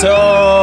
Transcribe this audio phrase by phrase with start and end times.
[0.00, 0.57] Eso.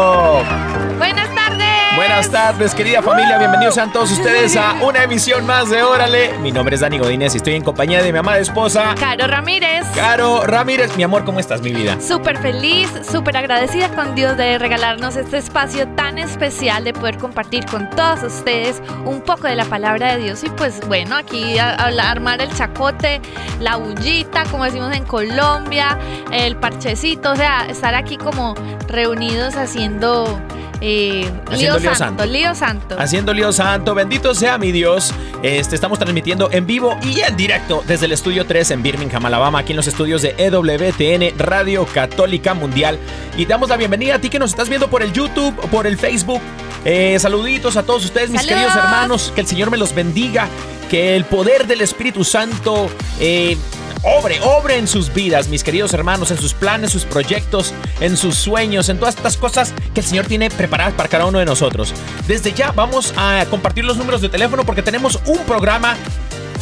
[2.15, 2.73] Buenas tardes.
[2.73, 3.37] Querida familia.
[3.37, 6.37] Bienvenidos sean todos ustedes a una emisión más de Órale.
[6.37, 9.85] Mi nombre es Dani Godínez y estoy en compañía de mi amada esposa, Caro Ramírez.
[9.93, 10.95] Caro Ramírez.
[10.95, 11.99] Mi amor, ¿cómo estás, mi vida?
[11.99, 17.65] Súper feliz, súper agradecida con Dios de regalarnos este espacio tan especial de poder compartir
[17.65, 20.41] con todos ustedes un poco de la palabra de Dios.
[20.45, 23.19] Y pues bueno, aquí a, a- armar el chacote,
[23.59, 25.99] la bullita, como decimos en Colombia,
[26.31, 28.55] el parchecito, o sea, estar aquí como
[28.87, 30.39] reunidos haciendo,
[30.81, 32.25] eh, Haciendo lío lío, santo, santo.
[32.25, 32.95] lío santo.
[32.99, 35.13] Haciendo lío santo, bendito sea mi Dios.
[35.43, 39.59] Este, estamos transmitiendo en vivo y en directo desde el estudio 3 en Birmingham, Alabama,
[39.59, 42.99] aquí en los estudios de EWTN Radio Católica Mundial.
[43.37, 45.97] Y damos la bienvenida a ti que nos estás viendo por el YouTube, por el
[45.97, 46.41] Facebook.
[46.83, 48.63] Eh, saluditos a todos ustedes, mis Saludos.
[48.63, 49.31] queridos hermanos.
[49.33, 50.47] Que el Señor me los bendiga.
[50.89, 53.57] Que el poder del Espíritu Santo eh,
[54.03, 58.35] obre, obre en sus vidas, mis queridos hermanos, en sus planes, sus proyectos, en sus
[58.35, 61.93] sueños, en todas estas cosas que el Señor tiene preparadas para cada uno de nosotros.
[62.27, 65.97] Desde ya vamos a compartir los números de teléfono porque tenemos un programa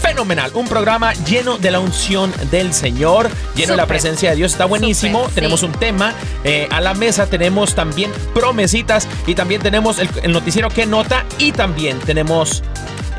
[0.03, 4.51] fenomenal, un programa lleno de la unción del Señor, lleno de la presencia de Dios.
[4.51, 5.27] Está buenísimo.
[5.27, 5.35] Sí.
[5.35, 6.13] tenemos un tema
[6.43, 11.25] eh, a la mesa, tenemos también promesitas y también tenemos el, el noticiero que nota
[11.37, 12.63] y también tenemos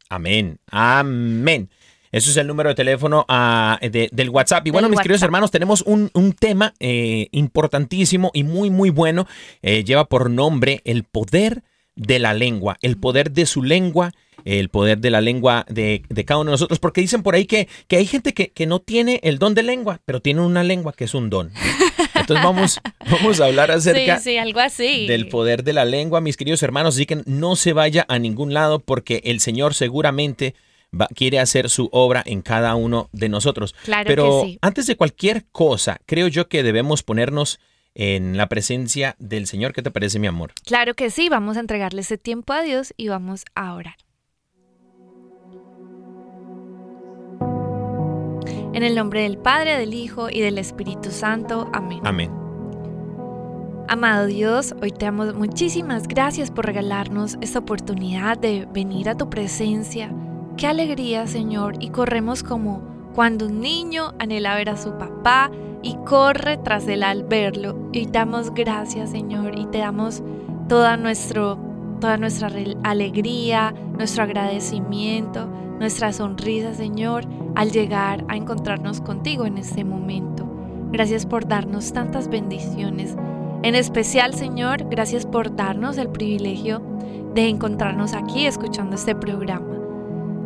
[0.09, 1.69] Amén, amén.
[2.12, 4.68] Eso es el número de teléfono ah, de- del WhatsApp.
[4.68, 8.89] Y bueno, Del mis queridos hermanos, tenemos un, un tema eh, importantísimo y muy, muy
[8.89, 9.25] bueno.
[9.62, 11.63] Eh, lleva por nombre el poder
[11.95, 14.11] de la lengua, el poder de su lengua,
[14.45, 16.79] el poder de la lengua de, de cada uno de nosotros.
[16.79, 19.63] Porque dicen por ahí que, que hay gente que, que no tiene el don de
[19.63, 21.51] lengua, pero tiene una lengua que es un don.
[22.15, 22.79] Entonces vamos,
[23.11, 25.05] vamos a hablar acerca sí, sí, algo así.
[25.07, 26.95] del poder de la lengua, mis queridos hermanos.
[26.95, 30.55] Así que no se vaya a ningún lado porque el Señor seguramente
[30.99, 33.75] va- quiere hacer su obra en cada uno de nosotros.
[33.83, 34.59] Claro Pero que sí.
[34.61, 37.59] antes de cualquier cosa, creo yo que debemos ponernos
[37.95, 39.73] en la presencia del Señor.
[39.73, 40.53] ¿Qué te parece, mi amor?
[40.65, 43.95] Claro que sí, vamos a entregarle ese tiempo a Dios y vamos a orar.
[48.73, 51.69] En el nombre del Padre, del Hijo y del Espíritu Santo.
[51.73, 51.99] Amén.
[52.03, 52.31] Amén.
[53.89, 59.29] Amado Dios, hoy te damos muchísimas gracias por regalarnos esta oportunidad de venir a tu
[59.29, 60.15] presencia.
[60.55, 62.81] Qué alegría, Señor, y corremos como
[63.13, 65.51] cuando un niño anhela ver a su papá
[65.83, 67.75] y corre tras él al verlo.
[67.92, 70.24] Y damos gracias, Señor, y te damos
[70.68, 71.57] toda, nuestro,
[72.00, 72.50] toda nuestra
[72.83, 75.48] alegría, nuestro agradecimiento,
[75.80, 77.25] nuestra sonrisa, Señor,
[77.56, 80.48] al llegar a encontrarnos contigo en este momento.
[80.92, 83.16] Gracias por darnos tantas bendiciones.
[83.63, 86.81] En especial, Señor, gracias por darnos el privilegio
[87.34, 89.77] de encontrarnos aquí escuchando este programa.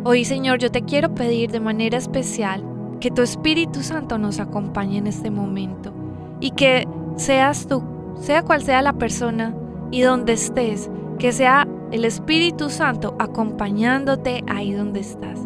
[0.03, 2.63] Hoy, Señor, yo te quiero pedir de manera especial
[2.99, 5.93] que tu Espíritu Santo nos acompañe en este momento
[6.39, 6.87] y que
[7.17, 7.83] seas tú,
[8.19, 9.55] sea cual sea la persona
[9.91, 10.89] y donde estés,
[11.19, 15.39] que sea el Espíritu Santo acompañándote ahí donde estás.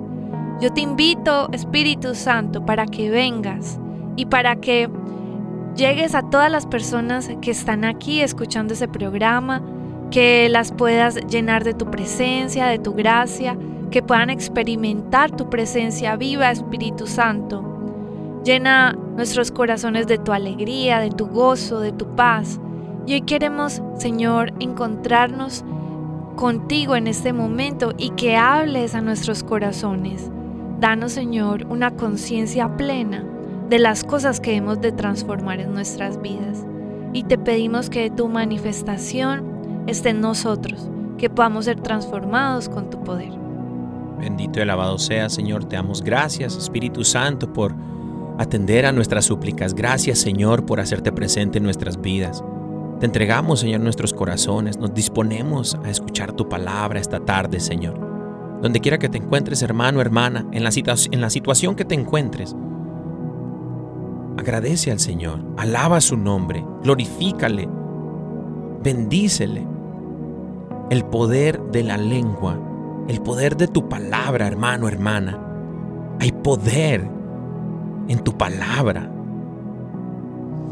[0.61, 3.79] Yo te invito, Espíritu Santo, para que vengas
[4.15, 4.89] y para que
[5.75, 9.61] llegues a todas las personas que están aquí escuchando ese programa,
[10.11, 13.57] que las puedas llenar de tu presencia, de tu gracia,
[13.89, 17.63] que puedan experimentar tu presencia viva, Espíritu Santo.
[18.43, 22.59] Llena nuestros corazones de tu alegría, de tu gozo, de tu paz.
[23.05, 25.65] Y hoy queremos, Señor, encontrarnos
[26.35, 30.31] contigo en este momento y que hables a nuestros corazones.
[30.79, 33.25] Danos, Señor, una conciencia plena
[33.69, 36.65] de las cosas que hemos de transformar en nuestras vidas.
[37.11, 43.03] Y te pedimos que tu manifestación esté en nosotros, que podamos ser transformados con tu
[43.03, 43.48] poder.
[44.19, 45.65] Bendito y alabado sea, Señor.
[45.65, 47.73] Te damos gracias, Espíritu Santo, por
[48.37, 49.73] atender a nuestras súplicas.
[49.73, 52.43] Gracias, Señor, por hacerte presente en nuestras vidas.
[52.99, 54.77] Te entregamos, Señor, nuestros corazones.
[54.77, 58.59] Nos disponemos a escuchar tu palabra esta tarde, Señor.
[58.61, 60.71] Donde quiera que te encuentres, hermano, hermana, en la,
[61.11, 62.55] en la situación que te encuentres,
[64.37, 67.69] agradece al Señor, alaba su nombre, glorifícale,
[68.83, 69.65] bendícele.
[70.89, 72.59] El poder de la lengua,
[73.09, 75.39] el poder de tu palabra, hermano, hermana.
[76.19, 77.09] Hay poder
[78.07, 79.11] en tu palabra.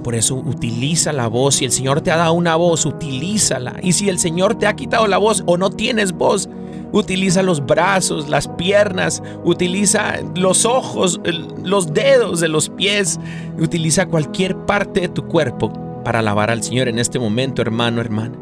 [0.04, 1.56] Por eso utiliza la voz.
[1.56, 3.78] Si el Señor te ha dado una voz, utilízala.
[3.82, 6.48] Y si el Señor te ha quitado la voz o no tienes voz,
[6.92, 11.20] utiliza los brazos, las piernas, utiliza los ojos,
[11.64, 13.20] los dedos de los pies,
[13.60, 15.74] utiliza cualquier parte de tu cuerpo
[16.04, 18.38] para alabar al Señor en este momento, hermano, hermana.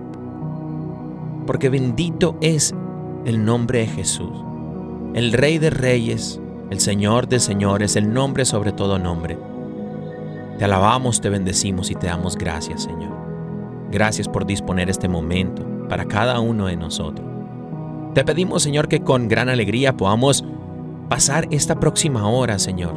[1.47, 2.75] Porque bendito es
[3.25, 4.43] el nombre de Jesús,
[5.15, 6.39] el Rey de Reyes,
[6.69, 9.37] el Señor de Señores, el nombre sobre todo nombre.
[10.59, 13.13] Te alabamos, te bendecimos y te damos gracias, Señor.
[13.91, 17.27] Gracias por disponer este momento para cada uno de nosotros.
[18.13, 20.45] Te pedimos, Señor, que con gran alegría podamos
[21.09, 22.93] pasar esta próxima hora, Señor,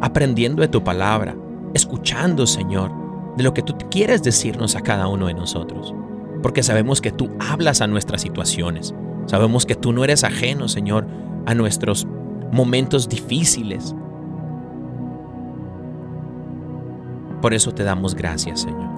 [0.00, 1.36] aprendiendo de tu palabra,
[1.74, 2.90] escuchando, Señor,
[3.36, 5.94] de lo que tú quieres decirnos a cada uno de nosotros.
[6.42, 8.94] Porque sabemos que tú hablas a nuestras situaciones.
[9.26, 11.06] Sabemos que tú no eres ajeno, Señor,
[11.46, 12.06] a nuestros
[12.52, 13.94] momentos difíciles.
[17.42, 18.90] Por eso te damos gracias, Señor.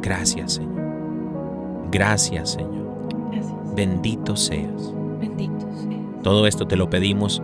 [0.00, 1.90] Gracias, Señor.
[1.90, 2.86] Gracias, Señor.
[3.32, 3.74] Gracias.
[3.74, 4.94] Bendito seas.
[5.20, 6.22] Bendito sea.
[6.22, 7.42] Todo esto te lo pedimos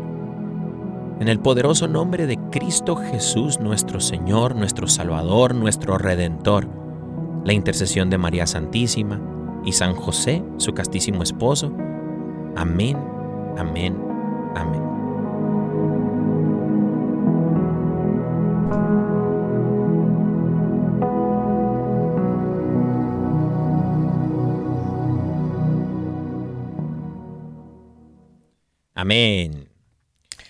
[1.20, 6.68] en el poderoso nombre de Cristo Jesús, nuestro Señor, nuestro Salvador, nuestro Redentor.
[7.44, 9.20] La intercesión de María Santísima
[9.64, 11.72] y San José, su castísimo esposo.
[12.56, 12.96] Amén,
[13.56, 13.96] amén,
[14.54, 14.82] amén.
[28.94, 29.68] Amén.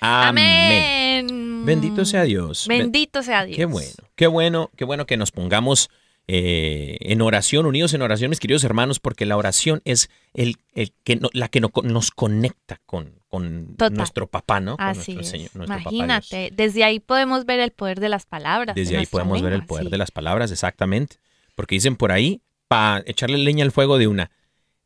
[0.01, 1.21] Amén.
[1.21, 1.65] Amén.
[1.65, 2.67] Bendito sea Dios.
[2.69, 3.57] Ben- Bendito sea Dios.
[3.57, 5.91] Qué bueno, qué bueno, qué bueno que nos pongamos
[6.29, 10.93] eh, en oración, unidos en oración, mis queridos hermanos, porque la oración es el, el
[11.05, 14.77] que no- la que no- nos conecta con, con nuestro papá, ¿no?
[14.77, 15.29] Con Así nuestro es.
[15.29, 15.91] Señor, nuestro papá.
[15.91, 18.75] Imagínate, desde ahí podemos ver el poder de las palabras.
[18.77, 19.91] Desde de ahí podemos ver el poder sí.
[19.91, 21.17] de las palabras, exactamente.
[21.55, 24.31] Porque dicen por ahí, para echarle leña al fuego de una,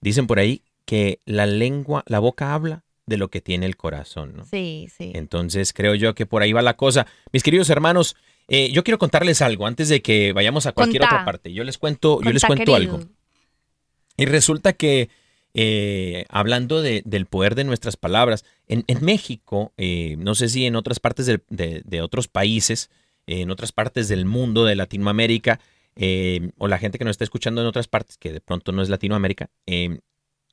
[0.01, 4.35] dicen por ahí que la lengua, la boca habla de lo que tiene el corazón,
[4.37, 4.45] ¿no?
[4.47, 5.13] Sí, sí.
[5.15, 7.07] Entonces creo yo que por ahí va la cosa.
[7.33, 8.17] Mis queridos hermanos,
[8.49, 11.17] eh, yo quiero contarles algo antes de que vayamos a cualquier Contá.
[11.17, 11.53] otra parte.
[11.53, 12.97] Yo les cuento, yo les cuento querido.
[12.97, 13.09] algo.
[14.17, 15.09] Y resulta que
[15.59, 20.67] eh, hablando de- del poder de nuestras palabras, en, en México, eh, no sé si
[20.67, 22.91] en otras partes de, de otros países,
[23.27, 25.59] en otras partes del mundo, de Latinoamérica,
[26.59, 28.91] o la gente que nos está escuchando en otras partes, que de pronto no es
[28.91, 29.49] Latinoamérica,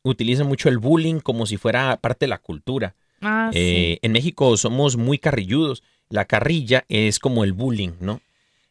[0.03, 2.95] utilizan mucho el bullying como si fuera parte de la cultura.
[3.21, 3.99] Ah, sí.
[4.01, 5.83] En México somos muy carrilludos.
[6.13, 8.21] La carrilla es como el bullying, ¿no?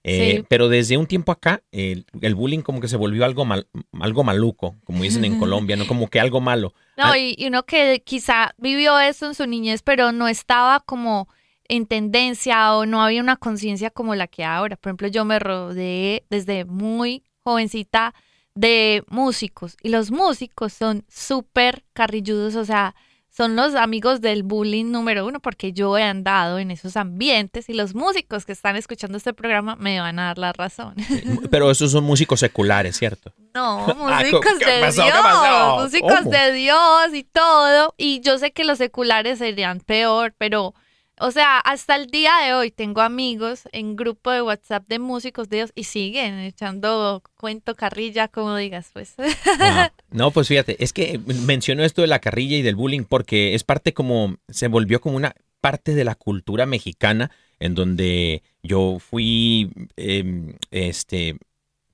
[0.04, 0.46] Eh, Sí.
[0.48, 3.66] Pero desde un tiempo acá, el, el bullying como que se volvió algo, mal,
[4.00, 5.86] algo maluco, como dicen en Colombia, ¿no?
[5.86, 6.72] Como que algo malo.
[6.96, 10.80] No, Ah, y, y uno que quizá vivió eso en su niñez, pero no estaba
[10.80, 11.28] como
[11.68, 14.76] en tendencia o no había una conciencia como la que ahora.
[14.76, 18.14] Por ejemplo, yo me rodeé desde muy jovencita
[18.54, 22.94] de músicos y los músicos son súper carrilludos, o sea,
[23.34, 27.72] son los amigos del bullying número uno porque yo he andado en esos ambientes y
[27.72, 30.94] los músicos que están escuchando este programa me van a dar la razón.
[31.50, 33.32] Pero esos son músicos seculares, ¿cierto?
[33.54, 35.02] No, Ah, músicos ¿qué de pasó?
[35.02, 35.78] ¿Qué Dios, pasó?
[35.82, 36.30] músicos ¿Cómo?
[36.30, 37.94] de Dios y todo.
[37.96, 40.74] Y yo sé que los seculares serían peor, pero,
[41.20, 45.48] o sea, hasta el día de hoy tengo amigos en grupo de WhatsApp de músicos
[45.48, 49.14] de Dios y siguen echando cuento carrilla, como digas, pues.
[50.10, 53.64] No, pues fíjate, es que menciono esto de la carrilla y del bullying porque es
[53.64, 59.70] parte como, se volvió como una parte de la cultura mexicana en donde yo fui,
[59.96, 61.36] eh, este,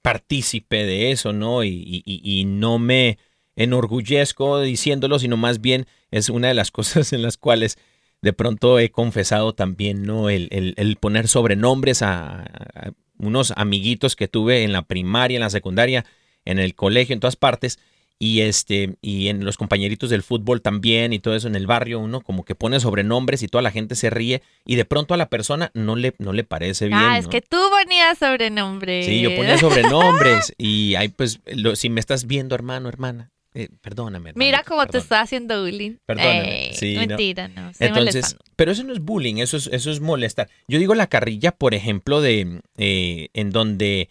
[0.00, 1.64] partícipe de eso, ¿no?
[1.64, 3.18] Y, y- y- y no me
[3.56, 7.78] enorgullezco diciéndolo, sino más bien es una de las cosas en las cuales
[8.22, 10.28] de pronto he confesado también, ¿no?
[10.30, 15.42] El, el- el poner sobrenombres a, a unos amiguitos que tuve en la primaria, en
[15.42, 16.04] la secundaria,
[16.44, 17.78] en el colegio, en todas partes.
[18.20, 22.00] Y este, y en los compañeritos del fútbol también, y todo eso en el barrio,
[22.00, 25.16] uno como que pone sobrenombres y toda la gente se ríe, y de pronto a
[25.16, 26.98] la persona no le, no le parece bien.
[27.00, 27.30] ah, es ¿no?
[27.30, 29.04] que tú ponías sobrenombre.
[29.04, 33.68] Sí, yo ponía sobrenombres, y ahí pues, lo- si me estás viendo, hermano, hermana, eh,
[33.80, 34.32] perdóname.
[34.34, 35.96] Mira cómo te está haciendo bullying.
[36.06, 37.72] Perdóname, Eh, sí, mentira, no.
[37.78, 40.48] Entonces, pero eso no es bullying, eso es, eso es molestar.
[40.68, 44.10] Yo digo la carrilla, por ejemplo, de eh, en donde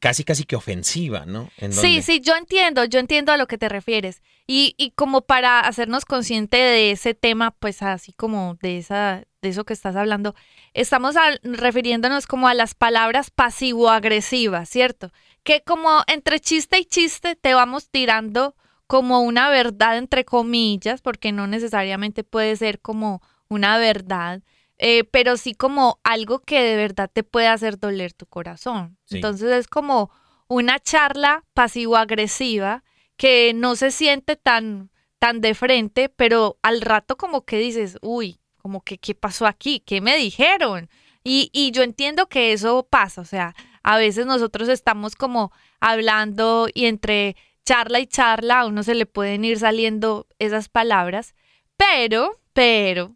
[0.00, 1.50] casi casi que ofensiva, ¿no?
[1.56, 4.20] En Sí, donde- sí, yo entiendo, yo entiendo a lo que te refieres.
[4.46, 9.48] Y, y como para hacernos consciente de ese tema, pues así como de esa, de
[9.48, 10.34] eso que estás hablando,
[10.74, 15.10] estamos refiriéndonos como a las palabras pasivo-agresivas, ¿cierto?
[15.42, 18.54] Que como entre chiste y chiste te vamos tirando
[18.88, 24.42] como una verdad entre comillas, porque no necesariamente puede ser como una verdad,
[24.78, 28.96] eh, pero sí como algo que de verdad te puede hacer doler tu corazón.
[29.04, 29.16] Sí.
[29.16, 30.10] Entonces es como
[30.48, 32.82] una charla pasivo-agresiva
[33.18, 38.40] que no se siente tan, tan de frente, pero al rato como que dices, uy,
[38.56, 39.80] como que, ¿qué pasó aquí?
[39.80, 40.88] ¿Qué me dijeron?
[41.22, 46.68] Y, y yo entiendo que eso pasa, o sea, a veces nosotros estamos como hablando
[46.72, 47.36] y entre
[47.68, 51.34] charla y charla a uno se le pueden ir saliendo esas palabras,
[51.76, 53.14] pero, pero,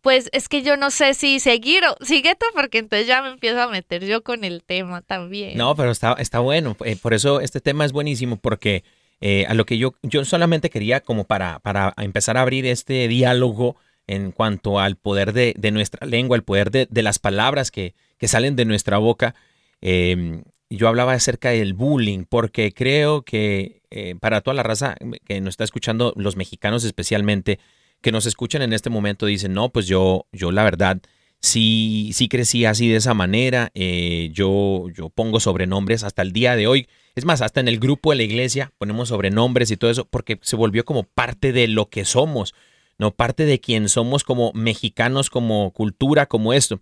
[0.00, 3.28] pues es que yo no sé si seguir o sigue tú, porque entonces ya me
[3.28, 5.56] empiezo a meter yo con el tema también.
[5.56, 6.76] No, pero está, está bueno.
[6.84, 8.82] eh, por eso este tema es buenísimo, porque
[9.20, 13.06] eh, a lo que yo, yo solamente quería como para, para empezar a abrir este
[13.06, 13.76] diálogo
[14.08, 17.94] en cuanto al poder de, de nuestra lengua, el poder de, de las palabras que,
[18.18, 19.34] que salen de nuestra boca.
[19.80, 25.40] eh, yo hablaba acerca del bullying, porque creo que eh, para toda la raza que
[25.40, 27.58] nos está escuchando, los mexicanos especialmente,
[28.00, 31.00] que nos escuchan en este momento, dicen, no, pues yo, yo la verdad,
[31.40, 36.56] sí, sí crecí así de esa manera, eh, yo, yo pongo sobrenombres hasta el día
[36.56, 36.88] de hoy.
[37.14, 40.38] Es más, hasta en el grupo de la iglesia ponemos sobrenombres y todo eso, porque
[40.42, 42.54] se volvió como parte de lo que somos,
[42.98, 46.80] no parte de quien somos como mexicanos, como cultura, como esto.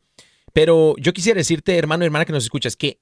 [0.52, 3.00] Pero yo quisiera decirte, hermano, hermana que nos escuchas, que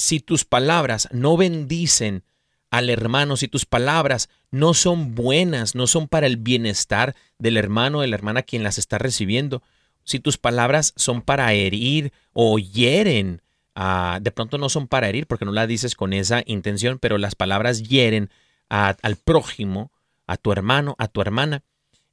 [0.00, 2.24] si tus palabras no bendicen
[2.70, 7.98] al hermano, si tus palabras no son buenas, no son para el bienestar del hermano
[7.98, 9.62] o de la hermana quien las está recibiendo,
[10.04, 13.42] si tus palabras son para herir o hieren,
[13.74, 17.18] ah, de pronto no son para herir porque no las dices con esa intención, pero
[17.18, 18.30] las palabras hieren
[18.70, 19.92] al prójimo,
[20.26, 21.62] a tu hermano, a tu hermana,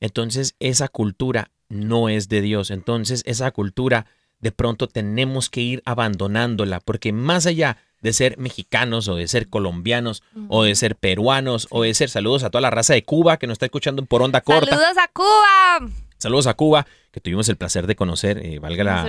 [0.01, 2.69] entonces esa cultura no es de Dios.
[2.69, 4.07] Entonces esa cultura
[4.39, 9.49] de pronto tenemos que ir abandonándola porque más allá de ser mexicanos o de ser
[9.49, 13.37] colombianos o de ser peruanos o de ser saludos a toda la raza de Cuba
[13.37, 14.69] que nos está escuchando por onda corta.
[14.69, 15.91] Saludos a Cuba.
[16.19, 19.03] Saludos a Cuba, que tuvimos el placer de conocer, eh, valga la,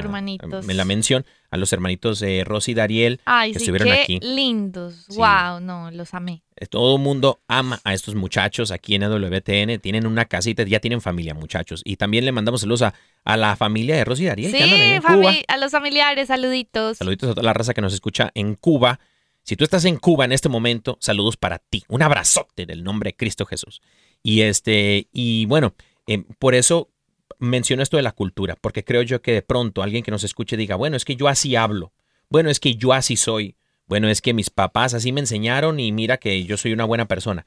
[0.62, 4.21] la mención, a los hermanitos eh, Rosy y Dariel, Ay, que sí, estuvieron qué aquí.
[4.21, 5.07] lindos.
[5.09, 5.17] Sí.
[5.17, 6.43] Wow, no, los amé.
[6.57, 9.79] Eh, Todo el mundo ama a estos muchachos aquí en WTN.
[9.81, 11.81] Tienen una casita, ya tienen familia, muchachos.
[11.85, 14.81] Y también le mandamos saludos a, a la familia de Rosy y Dariel, que andan
[14.81, 15.33] ahí Sí, en Cuba.
[15.49, 16.99] a los familiares, saluditos.
[16.99, 19.00] Saluditos a toda la raza que nos escucha en Cuba.
[19.45, 21.83] Si tú estás en Cuba en este momento, saludos para ti.
[21.88, 23.81] Un abrazote del nombre de Cristo Jesús.
[24.23, 25.73] Y este, y bueno,
[26.07, 26.91] eh, por eso
[27.38, 30.56] menciono esto de la cultura, porque creo yo que de pronto alguien que nos escuche
[30.56, 31.92] diga, bueno, es que yo así hablo,
[32.28, 33.56] bueno, es que yo así soy,
[33.87, 37.08] bueno, es que mis papás así me enseñaron y mira que yo soy una buena
[37.08, 37.47] persona.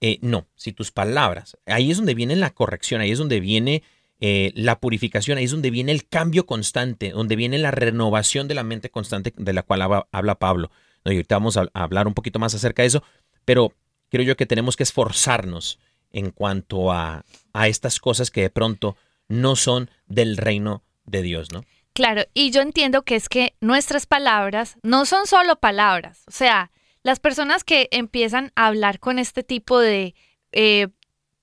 [0.00, 3.82] Eh, no, si tus palabras, ahí es donde viene la corrección, ahí es donde viene
[4.20, 8.54] eh, la purificación, ahí es donde viene el cambio constante, donde viene la renovación de
[8.54, 10.70] la mente constante de la cual habla, Pablo.
[11.04, 11.12] ¿no?
[11.12, 13.02] Y ahorita vamos a, a hablar un poquito más acerca de eso,
[13.44, 13.72] pero
[14.10, 15.78] creo yo que tenemos que esforzarnos
[16.12, 18.96] en cuanto a, a estas cosas que de pronto
[19.28, 21.64] no son del reino de Dios, ¿no?
[21.92, 26.72] Claro, y yo entiendo que es que nuestras palabras no son solo palabras, o sea,
[27.02, 30.14] las personas que empiezan a hablar con este tipo de
[30.52, 30.88] eh,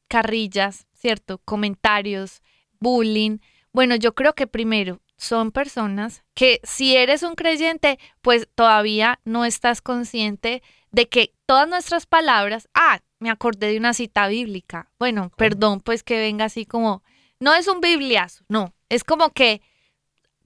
[0.08, 1.38] carrillas, ¿cierto?
[1.46, 2.42] Comentarios,
[2.80, 3.38] bullying,
[3.72, 9.46] bueno, yo creo que primero son personas que si eres un creyente, pues todavía no
[9.46, 10.62] estás consciente
[10.92, 14.92] de que todas nuestras palabras, ah, me acordé de una cita bíblica.
[15.00, 17.04] Bueno, perdón, pues que venga así como,
[17.42, 19.62] no es un bibliazo, no, es como que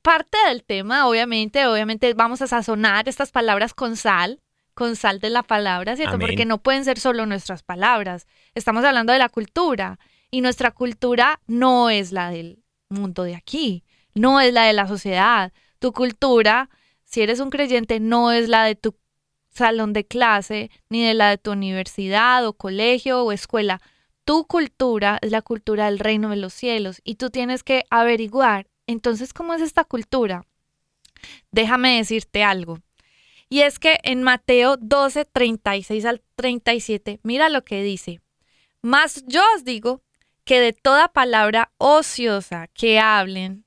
[0.01, 4.39] parte del tema, obviamente, obviamente vamos a sazonar estas palabras con sal,
[4.73, 6.15] con sal de la palabra, ¿cierto?
[6.15, 6.27] Amén.
[6.27, 8.27] Porque no pueden ser solo nuestras palabras.
[8.53, 9.99] Estamos hablando de la cultura
[10.31, 13.83] y nuestra cultura no es la del mundo de aquí,
[14.13, 15.51] no es la de la sociedad.
[15.79, 16.69] Tu cultura,
[17.03, 18.95] si eres un creyente, no es la de tu
[19.49, 23.81] salón de clase, ni de la de tu universidad o colegio o escuela.
[24.25, 28.67] Tu cultura es la cultura del reino de los cielos y tú tienes que averiguar,
[28.87, 30.45] entonces, ¿cómo es esta cultura?
[31.51, 32.79] Déjame decirte algo.
[33.49, 38.21] Y es que en Mateo 12, 36 al 37, mira lo que dice.
[38.81, 40.01] Mas yo os digo
[40.43, 43.65] que de toda palabra ociosa que hablen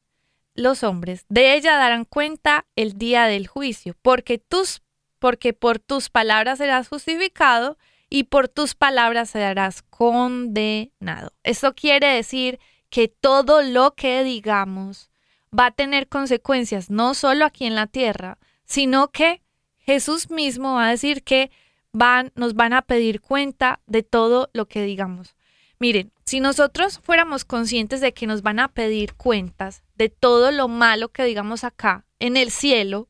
[0.54, 4.82] los hombres, de ella darán cuenta el día del juicio, porque tus
[5.18, 7.76] porque por tus palabras serás justificado
[8.10, 11.32] y por tus palabras serás condenado.
[11.42, 12.58] Esto quiere decir
[12.90, 15.10] que todo lo que digamos
[15.56, 19.42] va a tener consecuencias, no solo aquí en la tierra, sino que
[19.78, 21.50] Jesús mismo va a decir que
[21.92, 25.34] van, nos van a pedir cuenta de todo lo que digamos.
[25.78, 30.68] Miren, si nosotros fuéramos conscientes de que nos van a pedir cuentas de todo lo
[30.68, 33.08] malo que digamos acá en el cielo,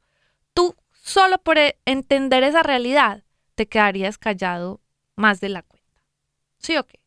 [0.55, 4.81] tú solo por e- entender esa realidad te quedarías callado
[5.18, 6.02] más de la cuenta.
[6.59, 7.00] ¿Sí o qué?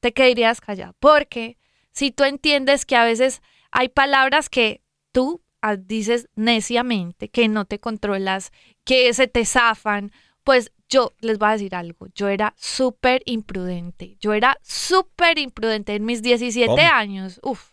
[0.00, 0.94] Te quedarías callado.
[0.98, 1.56] Porque
[1.92, 4.82] si tú entiendes que a veces hay palabras que
[5.12, 8.52] tú ah, dices neciamente, que no te controlas,
[8.84, 10.12] que se te zafan,
[10.44, 15.94] pues yo les voy a decir algo, yo era súper imprudente, yo era súper imprudente
[15.94, 16.82] en mis 17 ¿Cómo?
[16.82, 17.72] años, uf,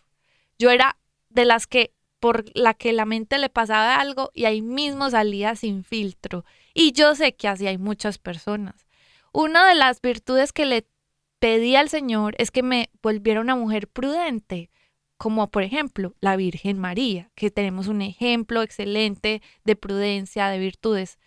[0.58, 0.98] yo era
[1.30, 5.54] de las que por la que la mente le pasaba algo y ahí mismo salía
[5.54, 6.44] sin filtro.
[6.74, 8.85] Y yo sé que así hay muchas personas.
[9.38, 10.88] Una de las virtudes que le
[11.40, 14.70] pedí al Señor es que me volviera una mujer prudente,
[15.18, 21.18] como por ejemplo la Virgen María, que tenemos un ejemplo excelente de prudencia, de virtudes,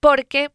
[0.00, 0.50] porque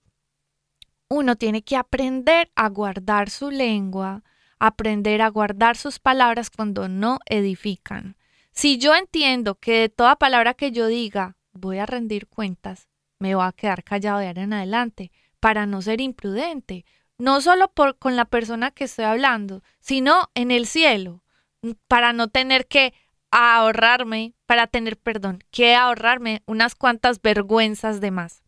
[1.07, 4.23] uno tiene que aprender a guardar su lengua,
[4.57, 8.17] aprender a guardar sus palabras cuando no edifican.
[8.53, 12.87] Si yo entiendo que de toda palabra que yo diga voy a rendir cuentas,
[13.19, 16.85] me voy a quedar callado de ahora en adelante para no ser imprudente,
[17.17, 21.23] no solo por, con la persona que estoy hablando, sino en el cielo,
[21.87, 22.93] para no tener que
[23.31, 28.43] ahorrarme, para tener, perdón, que ahorrarme unas cuantas vergüenzas de más.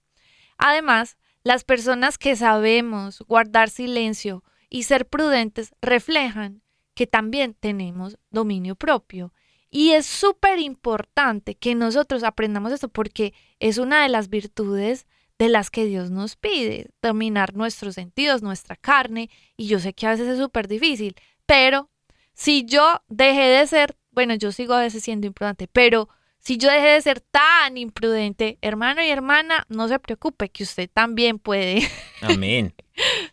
[0.58, 6.62] Además, las personas que sabemos guardar silencio y ser prudentes reflejan
[6.94, 9.34] que también tenemos dominio propio.
[9.72, 15.08] Y es súper importante que nosotros aprendamos esto porque es una de las virtudes
[15.40, 19.30] de las que Dios nos pide, dominar nuestros sentidos, nuestra carne.
[19.56, 21.90] Y yo sé que a veces es súper difícil, pero
[22.34, 26.70] si yo dejé de ser, bueno, yo sigo a veces siendo imprudente, pero si yo
[26.70, 31.90] dejé de ser tan imprudente, hermano y hermana, no se preocupe, que usted también puede.
[32.22, 32.74] Amén.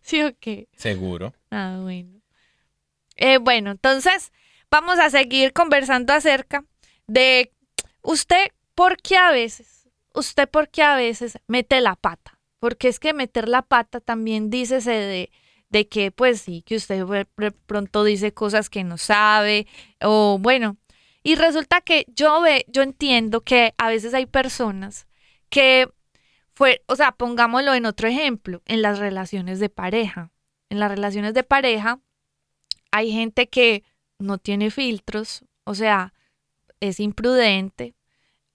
[0.00, 0.68] ¿Sí o qué?
[0.76, 1.34] Seguro.
[1.50, 2.20] Ah, bueno.
[3.16, 4.32] Eh, bueno, entonces
[4.70, 6.64] vamos a seguir conversando acerca
[7.08, 7.52] de
[8.02, 9.75] usted, ¿por qué a veces?
[10.16, 12.38] Usted, ¿por qué a veces mete la pata?
[12.58, 15.30] Porque es que meter la pata también dícese de,
[15.68, 17.04] de que, pues sí, que usted
[17.66, 19.66] pronto dice cosas que no sabe,
[20.00, 20.78] o bueno.
[21.22, 25.06] Y resulta que yo ve, yo entiendo que a veces hay personas
[25.50, 25.90] que
[26.54, 30.30] fue, o sea, pongámoslo en otro ejemplo, en las relaciones de pareja.
[30.70, 32.00] En las relaciones de pareja
[32.90, 33.84] hay gente que
[34.18, 36.14] no tiene filtros, o sea,
[36.80, 37.95] es imprudente,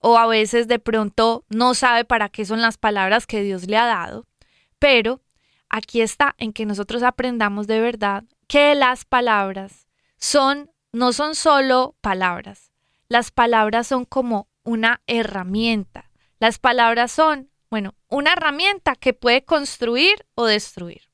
[0.02, 3.76] o a veces de pronto no sabe para qué son las palabras que Dios le
[3.76, 4.26] ha dado,
[4.78, 5.22] pero
[5.70, 9.88] aquí está en que nosotros aprendamos de verdad que las palabras
[10.18, 12.72] son no son solo palabras.
[13.08, 16.10] Las palabras son como una herramienta.
[16.38, 21.08] Las palabras son Bueno, una herramienta que puede construir o destruir.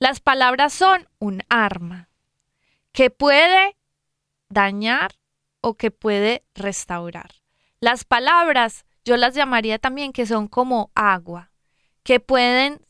[0.00, 2.08] Las palabras son un arma
[2.90, 3.76] que puede
[4.48, 5.12] dañar
[5.60, 7.39] o que puede restaurar.
[7.80, 11.50] Las palabras yo las llamaría también que son como agua,
[12.02, 12.80] que pueden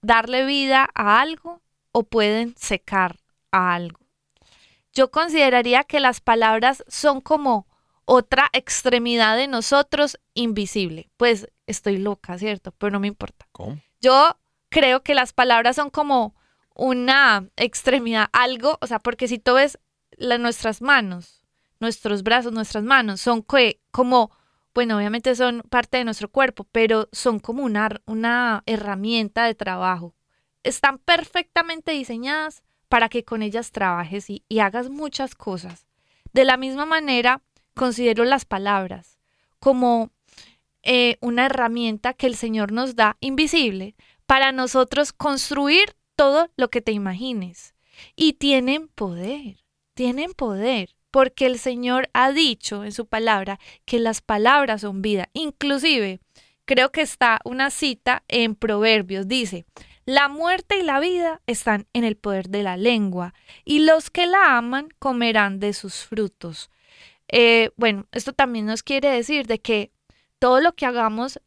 [0.00, 1.60] darle vida a algo
[1.92, 3.16] o pueden secar
[3.50, 4.00] a algo.
[4.92, 7.66] Yo consideraría que las palabras son como
[8.04, 11.10] otra extremidad de nosotros invisible.
[11.16, 12.72] Pues estoy loca, ¿cierto?
[12.72, 13.46] Pero no me importa.
[13.50, 13.80] ¿Cómo?
[14.00, 14.38] Yo
[14.68, 16.34] creo que las palabras son como
[16.74, 19.78] una extremidad, algo, o sea, porque si tú ves
[20.18, 21.42] nuestras manos,
[21.80, 24.30] nuestros brazos, nuestras manos, son como,
[24.74, 30.14] bueno, obviamente son parte de nuestro cuerpo, pero son como una, una herramienta de trabajo.
[30.62, 35.86] Están perfectamente diseñadas para que con ellas trabajes y, hagas muchas cosas.
[36.32, 37.42] De la misma manera,
[37.74, 39.18] considero las palabras
[39.58, 40.10] como
[40.82, 46.80] eh, una herramienta que el Señor nos da invisible para nosotros construir todo lo que
[46.80, 47.74] te imagines.
[48.14, 54.20] Y tienen poder, tienen poder, porque el Señor ha dicho en su palabra que las
[54.20, 55.30] palabras son vida.
[55.32, 56.20] Inclusive,
[56.66, 59.64] creo que está una cita en Proverbios, dice,
[60.04, 63.32] la muerte y la vida están en el poder de la lengua,
[63.64, 66.68] y los que la aman comerán de sus frutos.
[67.28, 69.92] Eh, bueno, esto también nos quiere decir de que
[70.38, 71.40] todo lo que hagamos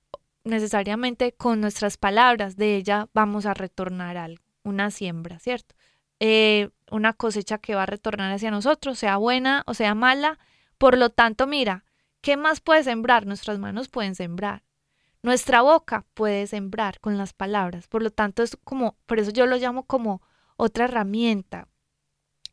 [0.45, 5.75] necesariamente con nuestras palabras, de ella vamos a retornar algo, una siembra, ¿cierto?
[6.19, 10.39] Eh, una cosecha que va a retornar hacia nosotros, sea buena o sea mala.
[10.77, 11.85] Por lo tanto, mira,
[12.21, 13.25] ¿qué más puede sembrar?
[13.25, 14.63] Nuestras manos pueden sembrar.
[15.21, 17.87] Nuestra boca puede sembrar con las palabras.
[17.87, 20.21] Por lo tanto, es como, por eso yo lo llamo como
[20.55, 21.67] otra herramienta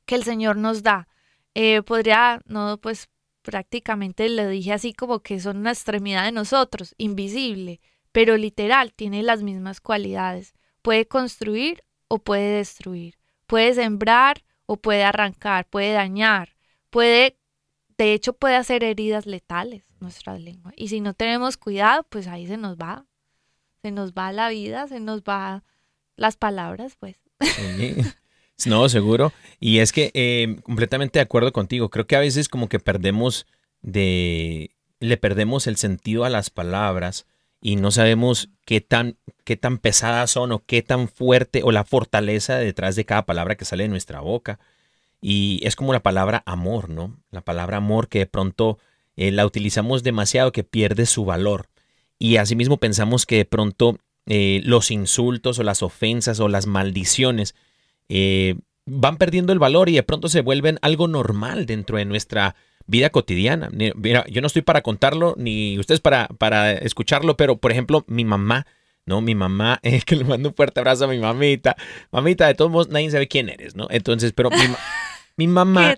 [0.05, 1.09] que el Señor nos da.
[1.55, 3.09] Eh, podría, no, pues
[3.43, 7.81] prácticamente le dije así como que son una extremidad de nosotros, invisible,
[8.13, 10.55] pero literal, tiene las mismas cualidades.
[10.83, 13.16] Puede construir o puede destruir.
[13.47, 16.57] Puede sembrar o puede arrancar, puede dañar,
[16.91, 17.37] puede,
[17.97, 20.73] de hecho puede hacer heridas letales nuestra lengua.
[20.77, 23.07] Y si no tenemos cuidado, pues ahí se nos va.
[23.83, 25.63] Se nos va la vida, se nos va
[26.17, 27.17] las palabras, pues.
[28.65, 29.35] No, seguro.
[29.61, 31.91] Y es que eh, completamente de acuerdo contigo.
[31.91, 33.47] Creo que a veces como que perdemos
[33.83, 37.27] de, le perdemos el sentido a las palabras
[37.61, 41.85] y no sabemos qué tan, qué tan pesadas son o qué tan fuerte o la
[41.85, 44.59] fortaleza detrás de cada palabra que sale de nuestra boca.
[45.21, 47.19] Y es como la palabra amor, ¿no?
[47.31, 48.79] La palabra amor que de pronto
[49.17, 51.69] eh, la utilizamos demasiado que pierde su valor.
[52.19, 57.55] Y asimismo pensamos que de pronto eh, los insultos o las ofensas o las maldiciones
[58.09, 62.57] eh, van perdiendo el valor y de pronto se vuelven algo normal dentro de nuestra
[62.87, 63.69] vida cotidiana.
[63.73, 68.25] Mira, yo no estoy para contarlo, ni ustedes para, para escucharlo, pero por ejemplo, mi
[68.25, 68.67] mamá,
[69.05, 69.21] ¿no?
[69.21, 71.77] Mi mamá, que le mando un fuerte abrazo a mi mamita.
[72.11, 73.87] Mamita, de todos modos, nadie sabe quién eres, ¿no?
[73.91, 74.51] Entonces, pero
[75.37, 75.97] mi, mamá,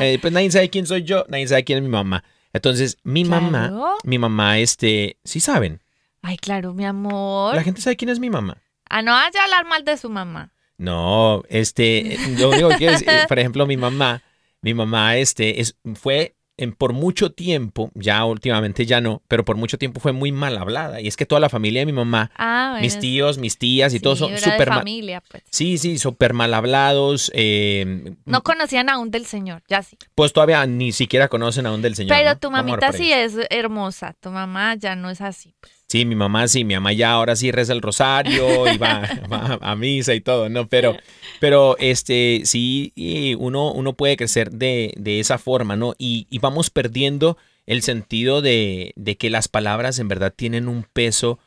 [0.00, 2.24] eh, pues nadie sabe quién soy yo, nadie sabe quién es mi mamá.
[2.52, 5.82] Entonces, mi mamá, mi mamá, este, sí saben.
[6.22, 7.54] Ay, claro, mi amor.
[7.54, 8.58] La gente sabe quién es mi mamá.
[8.88, 10.52] Ah, no vaya a hablar mal de su mamá.
[10.76, 14.22] No, este, lo único que decir, por ejemplo, mi mamá,
[14.64, 19.56] mi mamá, este, es, fue en, por mucho tiempo, ya últimamente ya no, pero por
[19.56, 21.02] mucho tiempo fue muy mal hablada.
[21.02, 24.00] Y es que toda la familia de mi mamá, ah, mis tíos, mis tías y
[24.00, 24.84] todos son súper mal.
[25.30, 25.42] Pues.
[25.50, 27.30] Sí, sí, súper mal hablados.
[27.34, 29.98] Eh, no conocían aún del Señor, ya sí.
[30.14, 32.16] Pues todavía ni siquiera conocen aún del Señor.
[32.16, 35.54] Pero tu mamita sí es hermosa, tu mamá ya no es así.
[35.60, 35.83] Pues.
[35.88, 39.02] Sí, mi mamá sí, mi mamá ya ahora sí reza el rosario y va,
[39.60, 40.66] a misa y todo, ¿no?
[40.66, 40.96] Pero,
[41.40, 42.92] pero este, sí,
[43.38, 45.94] uno, uno puede crecer de, esa forma, ¿no?
[45.98, 51.38] Y, vamos perdiendo el sentido de, que las palabras en verdad tienen un peso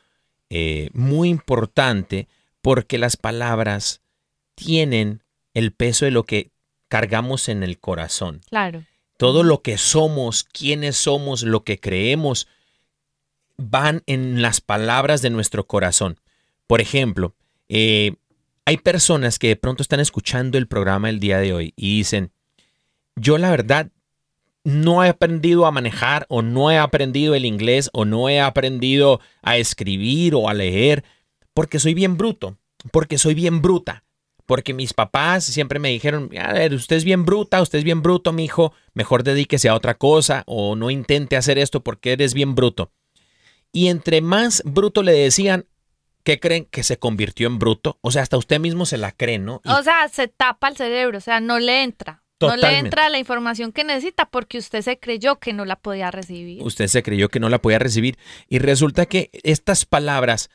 [0.50, 2.28] eh, muy importante
[2.62, 4.00] porque las palabras
[4.54, 5.22] tienen
[5.54, 6.50] el peso de lo que
[6.88, 8.40] cargamos en el corazón.
[8.48, 8.84] Claro.
[9.16, 12.46] Todo lo que somos, quiénes somos, lo que creemos,
[13.58, 16.18] van en las palabras de nuestro corazón.
[16.66, 17.34] Por ejemplo,
[17.68, 18.14] eh,
[18.64, 22.32] hay personas que de pronto están escuchando el programa el día de hoy y dicen,
[23.16, 23.90] yo la verdad
[24.64, 29.20] no he aprendido a manejar o no he aprendido el inglés o no he aprendido
[29.42, 31.04] a escribir o a leer
[31.54, 32.56] porque soy bien bruto,
[32.92, 34.04] porque soy bien bruta.
[34.46, 38.00] Porque mis papás siempre me dijeron, a ver, usted es bien bruta, usted es bien
[38.00, 42.32] bruto, mi hijo, mejor dedíquese a otra cosa o no intente hacer esto porque eres
[42.32, 42.90] bien bruto.
[43.72, 45.66] Y entre más bruto le decían,
[46.24, 46.66] ¿qué creen?
[46.66, 47.98] Que se convirtió en bruto.
[48.00, 49.60] O sea, hasta usted mismo se la cree, ¿no?
[49.64, 52.22] o sea, se tapa el cerebro, o sea, no le entra.
[52.40, 56.10] No le entra la información que necesita porque usted se creyó que no la podía
[56.10, 56.62] recibir.
[56.62, 58.16] Usted se creyó que no la podía recibir
[58.48, 60.48] y resulta que estas palabras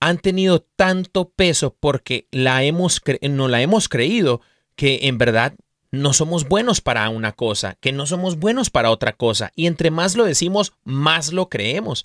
[0.00, 4.42] han tenido tanto peso porque la hemos no la hemos creído
[4.76, 5.54] que en verdad
[5.92, 9.90] no somos buenos para una cosa, que no somos buenos para otra cosa y entre
[9.90, 12.04] más lo decimos, más lo creemos.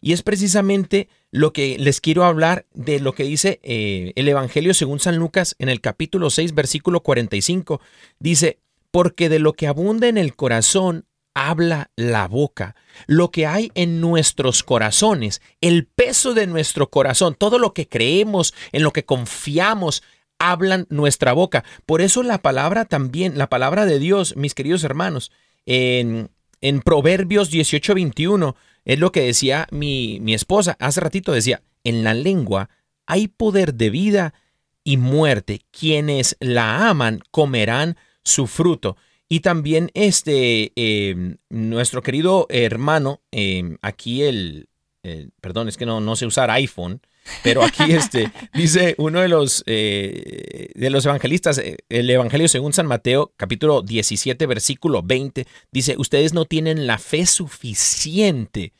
[0.00, 4.72] Y es precisamente lo que les quiero hablar de lo que dice eh, el Evangelio
[4.72, 7.80] según San Lucas en el capítulo 6, versículo 45.
[8.20, 8.58] Dice,
[8.90, 12.76] porque de lo que abunda en el corazón habla la boca.
[13.06, 18.54] Lo que hay en nuestros corazones, el peso de nuestro corazón, todo lo que creemos,
[18.70, 20.04] en lo que confiamos,
[20.50, 21.64] hablan nuestra boca.
[21.86, 25.30] Por eso la palabra también, la palabra de Dios, mis queridos hermanos,
[25.66, 26.30] en,
[26.60, 30.76] en Proverbios 18, 21, es lo que decía mi, mi esposa.
[30.78, 32.68] Hace ratito decía, en la lengua
[33.06, 34.34] hay poder de vida
[34.82, 35.60] y muerte.
[35.70, 38.96] Quienes la aman comerán su fruto.
[39.28, 44.68] Y también este, eh, nuestro querido hermano, eh, aquí el,
[45.02, 47.00] el- perdón, es que no, no sé usar iPhone,
[47.42, 52.72] pero aquí este, dice uno de los, eh, de los evangelistas, eh, el Evangelio según
[52.72, 58.72] San Mateo, capítulo 17, versículo 20, dice, ustedes no tienen la fe suficiente,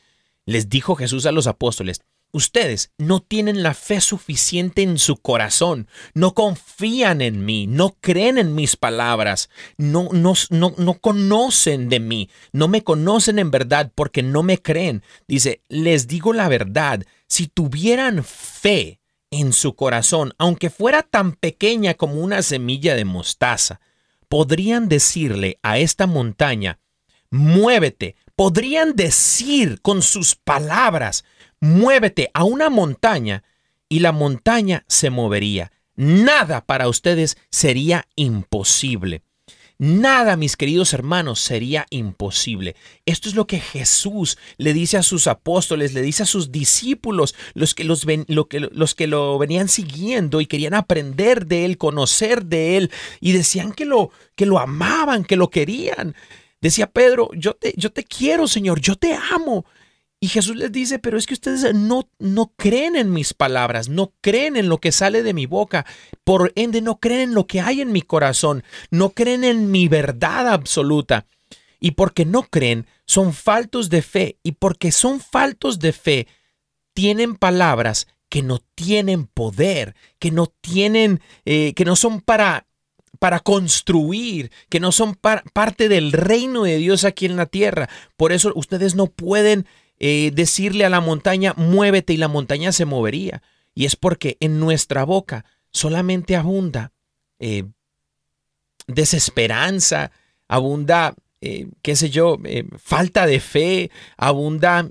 [0.47, 2.03] les dijo Jesús a los apóstoles.
[2.35, 8.39] Ustedes no tienen la fe suficiente en su corazón, no confían en mí, no creen
[8.39, 13.93] en mis palabras, no, no, no, no conocen de mí, no me conocen en verdad
[13.95, 15.05] porque no me creen.
[15.29, 21.95] Dice, les digo la verdad, si tuvieran fe en su corazón, aunque fuera tan pequeña
[21.95, 23.81] como una semilla de mostaza,
[24.29, 26.81] podrían decirle a esta montaña,
[27.31, 31.25] muévete, podrían decir con sus palabras,
[31.65, 33.43] muévete a una montaña
[33.89, 35.73] y la montaña se movería.
[35.97, 39.23] Nada para ustedes sería imposible.
[39.79, 42.77] Nada, mis queridos hermanos, sería imposible.
[43.07, 47.35] Esto es lo que Jesús le dice a sus apóstoles, le dice a sus discípulos,
[47.55, 51.79] los que, los, lo que, los que lo venían siguiendo y querían aprender de él,
[51.79, 56.15] conocer de él, y decían que lo, que lo amaban, que lo querían.
[56.61, 59.65] Decía Pedro, yo te, yo te quiero, Señor, yo te amo.
[60.25, 64.15] Y Jesús les dice, pero es que ustedes no, no creen en mis palabras, no
[64.23, 65.85] creen en lo que sale de mi boca,
[66.25, 69.87] por ende no creen en lo que hay en mi corazón, no creen en mi
[69.87, 71.27] verdad absoluta.
[71.79, 74.39] Y porque no creen, son faltos de fe.
[74.43, 76.27] Y porque son faltos de fe,
[76.95, 82.67] tienen palabras que no tienen poder, que no tienen, eh, que no son para
[83.21, 87.91] para construir, que no son par- parte del reino de Dios aquí en la tierra.
[88.17, 89.67] Por eso ustedes no pueden
[89.99, 93.43] eh, decirle a la montaña, muévete y la montaña se movería.
[93.75, 96.93] Y es porque en nuestra boca solamente abunda
[97.39, 97.65] eh,
[98.87, 100.13] desesperanza,
[100.49, 102.39] abunda, eh, qué sé yo,
[102.79, 104.91] falta de fe, abunda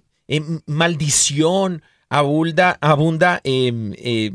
[0.66, 4.32] maldición, abunda, abunda eh, eh,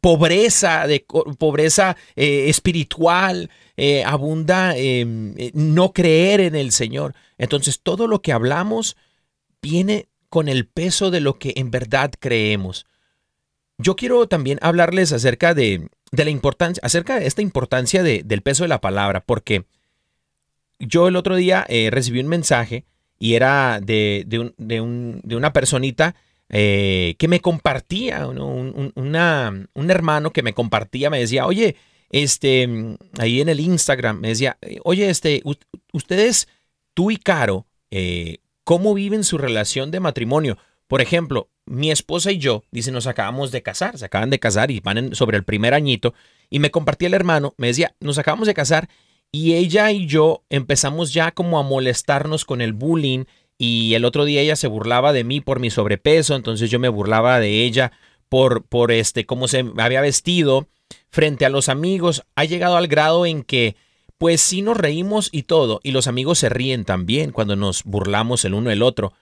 [0.00, 1.04] pobreza, de,
[1.38, 3.50] pobreza espiritual,
[4.04, 5.04] abunda eh,
[5.54, 7.14] no creer en el Señor.
[7.38, 8.96] Entonces todo lo que hablamos
[9.62, 12.86] viene con el peso de lo que en verdad creemos.
[13.78, 18.64] Yo quiero también hablarles acerca de, la importancia, acerca de esta importancia de- del peso
[18.64, 19.64] de la palabra, porque
[20.78, 22.84] yo el otro día eh, recibí un mensaje
[23.18, 26.14] y era de, de un- de un- de una personita
[26.50, 31.76] eh, que me compartía, un, un- una- un hermano que me compartía, me decía, oye,
[32.10, 32.66] este,
[33.18, 35.42] ahí en el Instagram, me decía, oye, este,
[35.92, 36.48] ustedes,
[36.94, 40.58] tú y Caro, eh, ¿cómo viven su relación de matrimonio?
[40.88, 44.70] Por ejemplo, mi esposa y yo, dice, nos acabamos de casar, se acaban de casar
[44.70, 46.12] y van sobre el primer añito,
[46.50, 48.90] y me compartía el hermano, me decía, nos acabamos de casar
[49.32, 53.24] y ella y yo empezamos ya como a molestarnos con el bullying
[53.56, 56.90] y el otro día ella se burlaba de mí por mi sobrepeso, entonces yo me
[56.90, 57.92] burlaba de ella
[58.28, 60.68] por, por este, cómo se había vestido
[61.08, 62.22] frente a los amigos.
[62.36, 63.76] Ha llegado al grado en que,
[64.18, 68.44] pues sí nos reímos y todo, y los amigos se ríen también cuando nos burlamos
[68.44, 69.12] el uno el otro,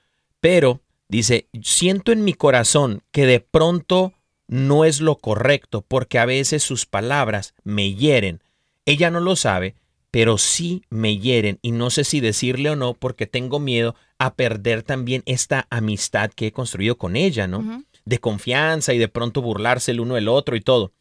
[0.40, 4.14] pero dice, siento en mi corazón que de pronto
[4.48, 8.42] no es lo correcto, porque a veces sus palabras me hieren.
[8.84, 9.74] Ella no lo sabe,
[10.10, 14.34] pero sí me hieren y no sé si decirle o no porque tengo miedo a
[14.34, 17.84] perder también esta amistad que he construido con ella, ¿no?
[18.04, 20.92] De confianza y de pronto burlarse el uno del otro y todo.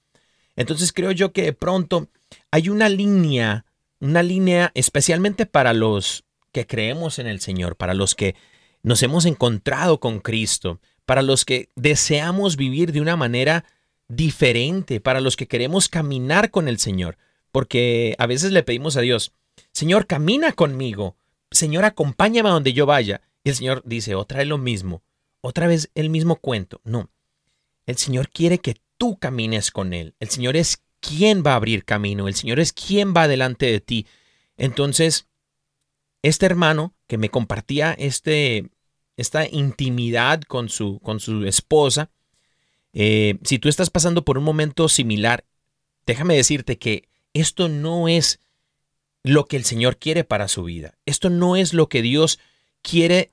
[0.55, 2.10] Entonces creo yo que de pronto
[2.51, 3.64] hay una línea,
[3.99, 8.36] una línea especialmente para los que creemos en el Señor, para los que
[8.84, 13.65] nos hemos encontrado con Cristo, para los que deseamos vivir de una manera
[14.08, 17.17] diferente, para los que queremos caminar con el Señor,
[17.51, 19.34] porque a veces le pedimos a Dios,
[19.71, 21.15] Señor, camina conmigo.
[21.51, 23.21] Señor, acompáñame a donde yo vaya.
[23.43, 25.03] Y el Señor dice otra vez lo mismo,
[25.41, 26.81] otra vez el mismo cuento.
[26.84, 27.10] No,
[27.86, 30.15] el Señor quiere que tú camines con Él.
[30.19, 32.28] El Señor es quien va a abrir camino.
[32.28, 34.08] El Señor es quien va delante de ti.
[34.58, 35.28] Entonces,
[36.22, 38.70] este hermano que me compartía este,
[39.18, 42.10] esta intimidad con su, con su esposa,
[42.94, 45.44] eh, si tú estás pasando por un momento similar,
[46.06, 48.39] déjame decirte que esto no es
[49.24, 50.98] lo que el Señor quiere para su vida.
[51.06, 52.39] Esto no es lo que Dios
[52.82, 53.32] quiere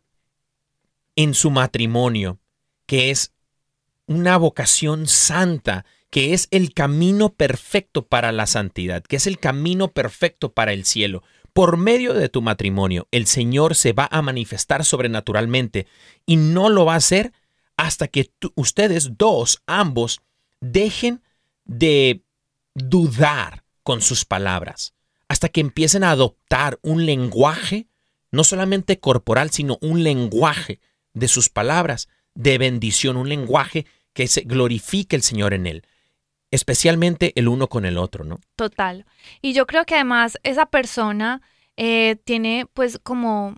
[1.16, 2.38] en su matrimonio,
[2.86, 3.32] que es
[4.06, 9.88] una vocación santa, que es el camino perfecto para la santidad, que es el camino
[9.88, 11.22] perfecto para el cielo.
[11.54, 15.86] Por medio de tu matrimonio, el Señor se va a manifestar sobrenaturalmente
[16.26, 17.32] y no lo va a hacer
[17.78, 20.20] hasta que ustedes dos, ambos,
[20.60, 21.22] dejen
[21.64, 22.22] de
[22.74, 24.92] dudar con sus palabras,
[25.28, 27.86] hasta que empiecen a adoptar un lenguaje,
[28.30, 30.78] no solamente corporal, sino un lenguaje
[31.14, 35.84] de sus palabras de bendición, un lenguaje que se glorifique el Señor en él,
[36.52, 38.38] especialmente el uno con el otro, ¿no?
[38.54, 39.04] Total.
[39.40, 41.42] Y yo creo que además esa persona
[41.76, 43.56] eh, tiene pues como,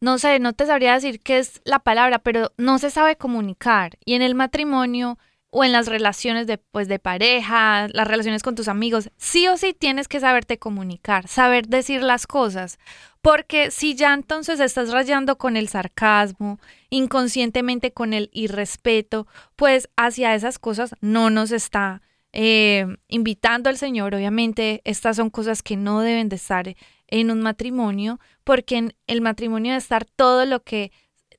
[0.00, 3.98] no sé, no te sabría decir qué es la palabra, pero no se sabe comunicar.
[4.04, 5.18] Y en el matrimonio
[5.50, 9.56] o en las relaciones de, pues, de pareja, las relaciones con tus amigos, sí o
[9.56, 12.78] sí tienes que saberte comunicar, saber decir las cosas,
[13.20, 20.36] porque si ya entonces estás rayando con el sarcasmo, inconscientemente con el irrespeto, pues hacia
[20.36, 22.00] esas cosas no nos está
[22.32, 24.14] eh, invitando al Señor.
[24.14, 26.74] Obviamente estas son cosas que no deben de estar
[27.08, 30.92] en un matrimonio, porque en el matrimonio debe estar todo lo que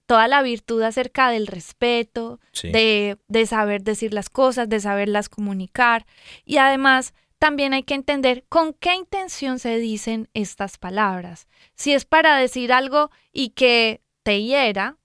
[0.06, 6.06] toda la virtud acerca del respeto, de, de saber decir las cosas, de saberlas comunicar.
[6.44, 11.48] Y además, también hay que entender con qué intención se dicen estas palabras.
[11.76, 14.98] Si es para decir algo y que te hiera,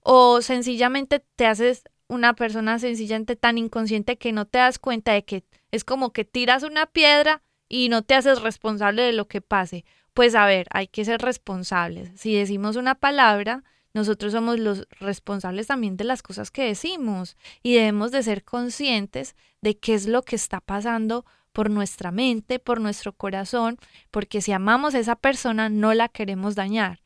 [0.00, 5.24] o sencillamente te haces una persona sencillamente tan inconsciente que no te das cuenta de
[5.24, 9.40] que es como que tiras una piedra y no te haces responsable de lo que
[9.40, 9.84] pase.
[10.14, 12.10] Pues a ver, hay que ser responsables.
[12.18, 17.74] Si decimos una palabra, nosotros somos los responsables también de las cosas que decimos y
[17.74, 22.80] debemos de ser conscientes de qué es lo que está pasando por nuestra mente, por
[22.82, 23.78] nuestro corazón,
[24.10, 27.00] porque si amamos a esa persona no la queremos dañar.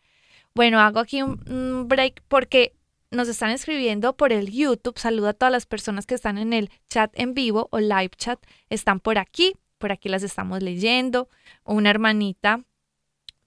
[0.52, 2.74] Bueno, hago aquí un, break porque
[3.11, 4.99] nos están escribiendo por el YouTube.
[4.99, 8.38] Saludo a todas las personas que están en el chat en vivo o live chat.
[8.68, 11.29] Están por aquí, por aquí las estamos leyendo.
[11.64, 12.64] Una hermanita,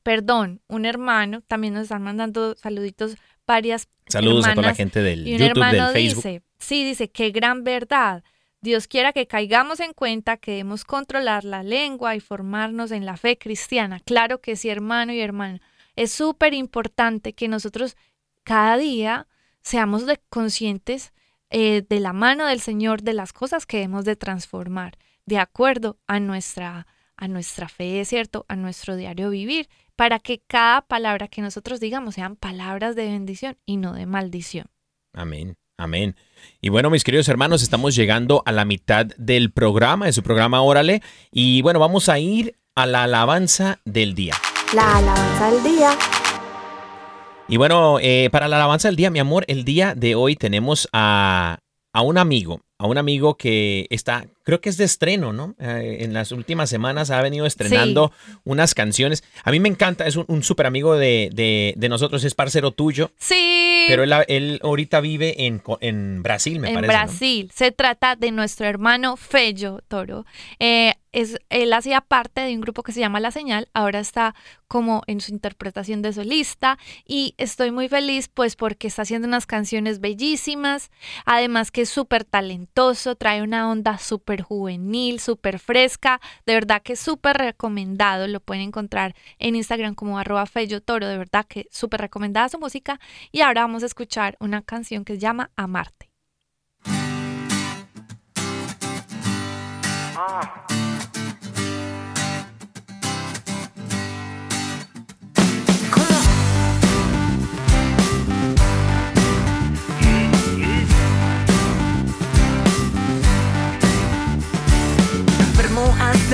[0.04, 3.16] perdón, un hermano, también nos están mandando saluditos
[3.48, 6.24] varias Saludos a toda la gente del YouTube, del Facebook.
[6.24, 8.24] Dice, sí, dice, qué gran verdad.
[8.62, 13.18] Dios quiera que caigamos en cuenta que debemos controlar la lengua y formarnos en la
[13.18, 14.00] fe cristiana.
[14.00, 15.62] Claro que sí, hermano y hermana.
[15.96, 17.98] Es súper importante que nosotros
[18.44, 19.28] cada día
[19.64, 21.14] seamos conscientes
[21.50, 25.98] eh, de la mano del Señor, de las cosas que debemos de transformar, de acuerdo
[26.08, 28.46] a nuestra, a nuestra fe, ¿cierto?
[28.48, 33.58] A nuestro diario vivir para que cada palabra que nosotros digamos sean palabras de bendición
[33.66, 34.68] y no de maldición.
[35.14, 36.16] Amén, amén.
[36.60, 40.62] Y bueno, mis queridos hermanos, estamos llegando a la mitad del programa, de su programa
[40.62, 41.02] Órale.
[41.32, 44.34] Y bueno, vamos a ir a la alabanza del día.
[44.74, 46.23] La alabanza del día.
[47.48, 50.88] Y bueno, eh, para la alabanza del día, mi amor, el día de hoy tenemos
[50.94, 51.60] a,
[51.94, 55.56] a un amigo, a un amigo que está, creo que es de estreno, ¿no?
[55.58, 58.12] Eh, en las últimas semanas ha venido estrenando
[58.44, 59.24] unas canciones.
[59.46, 63.12] A mí me encanta, es un, un súper amigo de, de, nosotros, es parcero tuyo.
[63.18, 63.86] Sí.
[63.88, 66.94] Pero él, él ahorita vive en, en Brasil, me parece.
[66.94, 67.52] En Brasil.
[67.56, 70.26] Se trata de nuestro hermano Fello Toro.
[70.60, 74.34] Eh, él hacía parte de un grupo que se llama La Señal, ahora está
[74.68, 79.46] como en su interpretación de solista y estoy muy feliz pues porque está haciendo unas
[79.46, 80.90] canciones bellísimas,
[81.26, 82.73] además que es súper talentoso,
[83.16, 89.16] trae una onda súper juvenil, súper fresca, de verdad que súper recomendado, lo pueden encontrar
[89.40, 90.46] en Instagram como arroba
[90.84, 93.00] Toro, de verdad que súper recomendada su música
[93.32, 96.10] y ahora vamos a escuchar una canción que se llama Amarte.
[100.16, 100.73] Ah.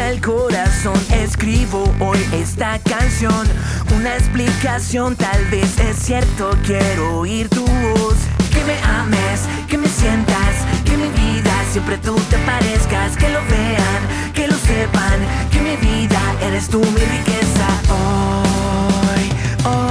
[0.09, 3.47] El corazón escribo hoy esta canción.
[3.95, 8.15] Una explicación, tal vez es cierto, quiero oír tu voz.
[8.51, 13.39] Que me ames, que me sientas, que mi vida siempre tú te parezcas, que lo
[13.49, 15.19] vean, que lo sepan,
[15.51, 17.67] que mi vida es eres tú mi riqueza.
[17.99, 19.31] Hoy,
[19.65, 19.89] hoy.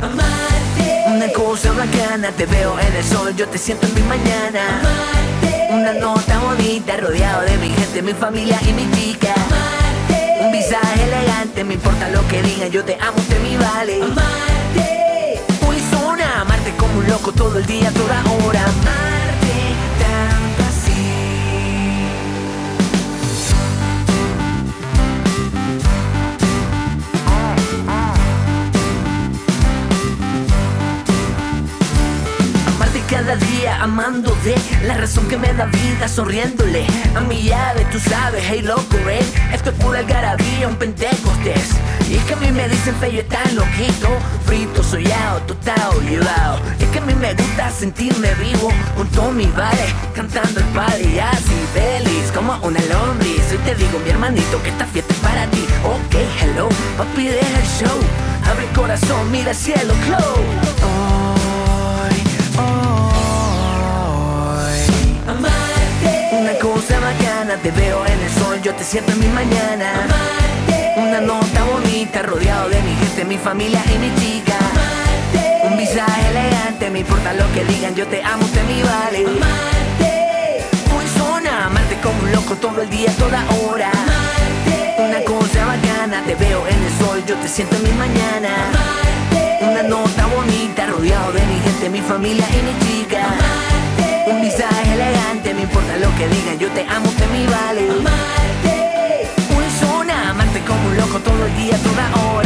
[0.00, 1.04] Amarte.
[1.08, 4.80] Una cosa bacana, te veo en el sol, yo te siento en mi mañana.
[4.80, 5.45] Amarte.
[5.68, 9.34] Una nota bonita, rodeado de mi gente, mi familia y mi chica.
[9.34, 10.44] Amarte.
[10.44, 14.02] Un visaje elegante, me importa lo que digan, yo te amo, usted mi vale.
[14.02, 15.40] Amarte.
[15.66, 18.62] Hoy suena amarte como un loco todo el día, toda hora.
[18.62, 19.05] Amarte
[33.16, 34.54] cada día, amando de
[34.86, 39.24] la razón que me da vida, sonriéndole a mi llave, tú sabes, hey loco, eh.
[39.54, 41.70] Esto es pura algarabía, un pentecostés.
[42.10, 44.08] Y es que a mí me dicen feo, tan loquito,
[44.44, 46.60] frito, soñado, total, llevado.
[46.78, 51.22] Es que a mí me gusta sentirme vivo, junto a mi vale, cantando el padre,
[51.22, 53.50] así feliz, como una lombriz.
[53.50, 55.64] Hoy te digo, mi hermanito, que esta fiesta es para ti.
[55.84, 57.98] Ok, hello, papi, deja el show.
[58.44, 61.25] Abre el corazón, mira el cielo, close.
[67.62, 70.04] Te veo en el sol, yo te siento en mi mañana.
[70.04, 70.94] Amarte.
[70.96, 74.56] Una nota bonita, rodeado de mi gente, mi familia y mi chica.
[74.58, 75.68] Amarte.
[75.68, 79.18] Un visaje elegante, me importa lo que digan, yo te amo, usted mi vale.
[79.26, 80.64] Amarte.
[80.96, 83.90] Hoy suena amarte como un loco todo el día, toda hora.
[83.90, 84.94] Amarte.
[84.98, 88.50] Una cosa bacana, te veo en el sol, yo te siento en mi mañana.
[88.68, 89.64] Amarte.
[89.64, 93.26] Una nota bonita, rodeado de mi gente, mi familia y mi chica.
[94.46, 94.64] Amarte.
[94.64, 97.90] Un visaje elegante, me importa lo que digan, yo te amo, usted mi vale.
[97.90, 99.28] Amarte.
[99.56, 102.45] Hoy suena amarte como un loco todo el día, toda hora.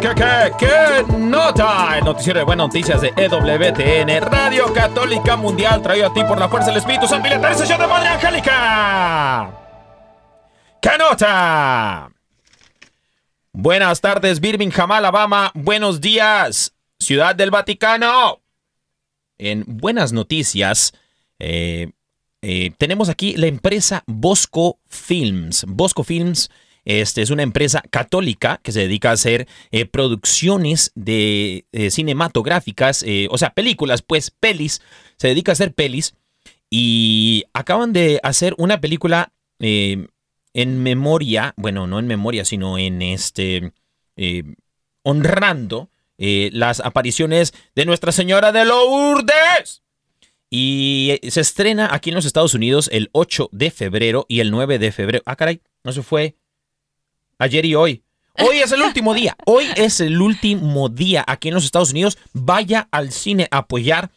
[0.00, 1.96] ¿Qué, qué, qué, nota?
[1.96, 6.50] El noticiero de buenas noticias de EWTN, Radio Católica Mundial, traído a ti por la
[6.50, 9.50] fuerza del Espíritu Santo y la intercesión de Madre Angélica.
[10.82, 12.10] ¿Qué nota?
[13.52, 15.50] Buenas tardes, Birmingham, Alabama.
[15.54, 18.42] Buenos días, Ciudad del Vaticano.
[19.38, 20.92] En buenas noticias,
[21.38, 21.90] eh,
[22.42, 25.64] eh, tenemos aquí la empresa Bosco Films.
[25.66, 26.50] Bosco Films
[26.86, 33.02] este, es una empresa católica que se dedica a hacer eh, producciones de eh, cinematográficas,
[33.02, 34.80] eh, o sea, películas, pues, pelis.
[35.18, 36.14] Se dedica a hacer pelis.
[36.70, 40.06] Y acaban de hacer una película eh,
[40.54, 43.72] en memoria, bueno, no en memoria, sino en este,
[44.16, 44.44] eh,
[45.02, 49.82] honrando las apariciones de Nuestra Señora de Lourdes.
[50.48, 54.78] Y se estrena aquí en los Estados Unidos el 8 de febrero y el 9
[54.78, 55.22] de febrero.
[55.26, 56.36] Ah, caray, no se fue
[57.38, 58.02] ayer y hoy.
[58.38, 59.36] Hoy es el último día.
[59.46, 62.18] Hoy es el último día aquí en los Estados Unidos.
[62.34, 64.10] Vaya al cine a apoyar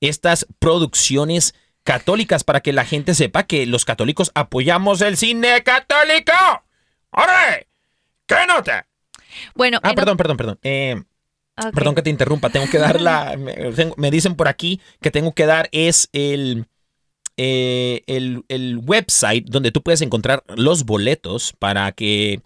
[0.00, 6.32] estas producciones católicas para que la gente sepa que los católicos apoyamos el cine católico.
[7.10, 7.68] ¡Ore!
[8.26, 8.86] ¿Qué nota?
[9.54, 10.58] Bueno, Ah, perdón, perdón, perdón.
[10.62, 11.02] Eh.
[11.72, 13.36] Perdón que te interrumpa, tengo que dar la.
[13.96, 16.66] Me dicen por aquí que tengo que dar es el,
[17.36, 22.42] eh, el, el website donde tú puedes encontrar los boletos para que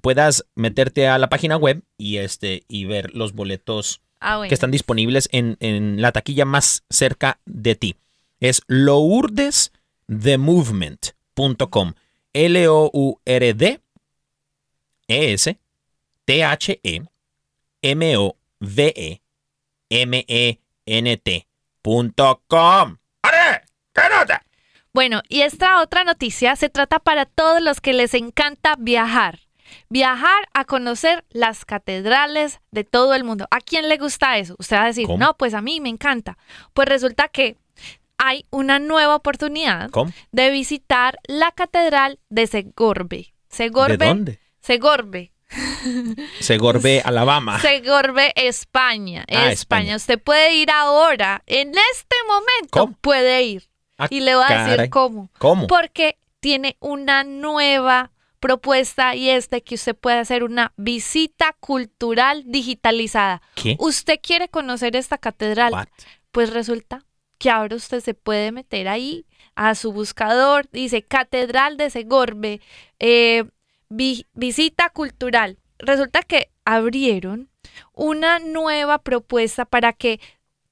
[0.00, 4.48] puedas meterte a la página web y, este, y ver los boletos Ah, bueno.
[4.48, 7.96] que están disponibles en, en la taquilla más cerca de ti.
[8.40, 9.72] Es Lourdes
[10.08, 11.10] The Movement.
[11.36, 11.94] L-O-U-R-D
[12.32, 13.80] L-O-U-R-D
[15.08, 15.58] E-S
[16.24, 17.02] T-H-E
[17.82, 19.22] M-O-V-E
[19.90, 21.46] M-E-N-T
[21.82, 22.96] punto com.
[23.22, 23.62] ¡Are!
[23.94, 24.44] ¡Qué nota!
[24.92, 29.47] Bueno, y esta otra noticia se trata para todos los que les encanta viajar.
[29.88, 33.46] Viajar a conocer las catedrales de todo el mundo.
[33.50, 34.54] ¿A quién le gusta eso?
[34.58, 35.18] Usted va a decir, ¿Cómo?
[35.18, 36.36] no, pues a mí me encanta.
[36.74, 37.56] Pues resulta que
[38.18, 40.12] hay una nueva oportunidad ¿Cómo?
[40.32, 43.34] de visitar la catedral de Segorbe.
[43.48, 43.96] Segorbe.
[43.96, 44.40] ¿De dónde?
[44.60, 45.32] Segorbe.
[46.40, 47.58] Segorbe, Alabama.
[47.60, 49.24] Segorbe, España.
[49.28, 49.52] Ah, España.
[49.52, 49.96] España.
[49.96, 52.96] Usted puede ir ahora, en este momento, ¿Cómo?
[53.00, 53.68] puede ir.
[53.96, 54.90] Ah, y le voy a decir caray.
[54.90, 55.30] cómo.
[55.38, 55.66] ¿Cómo?
[55.66, 62.44] Porque tiene una nueva propuesta y es de que usted puede hacer una visita cultural
[62.46, 63.42] digitalizada.
[63.54, 63.76] ¿Qué?
[63.78, 65.72] ¿Usted quiere conocer esta catedral?
[65.72, 65.88] What?
[66.32, 67.04] Pues resulta
[67.38, 72.60] que ahora usted se puede meter ahí a su buscador, dice Catedral de Segorbe,
[72.98, 73.44] eh,
[73.88, 75.58] vi- visita cultural.
[75.78, 77.48] Resulta que abrieron
[77.92, 80.20] una nueva propuesta para que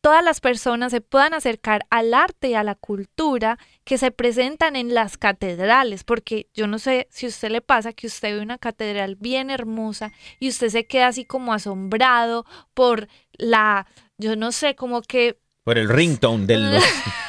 [0.01, 4.75] todas las personas se puedan acercar al arte y a la cultura que se presentan
[4.77, 8.43] en las catedrales, porque yo no sé si a usted le pasa que usted ve
[8.43, 13.87] una catedral bien hermosa y usted se queda así como asombrado por la,
[14.19, 16.85] yo no sé, como que Por el ringtone de los,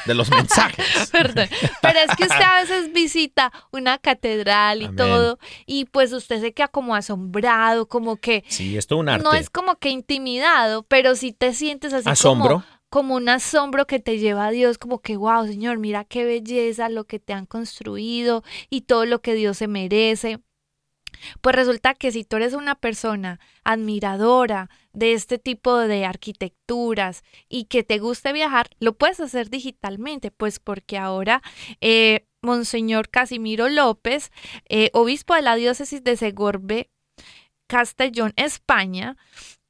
[0.07, 1.09] de los mensajes.
[1.11, 1.47] Perdón.
[1.81, 4.95] Pero es que usted a veces visita una catedral y Amén.
[4.97, 5.37] todo,
[5.67, 9.23] y pues usted se queda como asombrado, como que Sí, es todo un arte.
[9.23, 12.49] no es como que intimidado, pero sí te sientes así Asombro.
[12.49, 16.25] como como un asombro que te lleva a Dios, como que, wow, Señor, mira qué
[16.25, 20.39] belleza lo que te han construido y todo lo que Dios se merece.
[21.41, 27.65] Pues resulta que si tú eres una persona admiradora de este tipo de arquitecturas y
[27.65, 31.41] que te guste viajar, lo puedes hacer digitalmente, pues porque ahora
[31.81, 34.31] eh, Monseñor Casimiro López,
[34.69, 36.89] eh, obispo de la diócesis de Segorbe,
[37.67, 39.17] Castellón, España,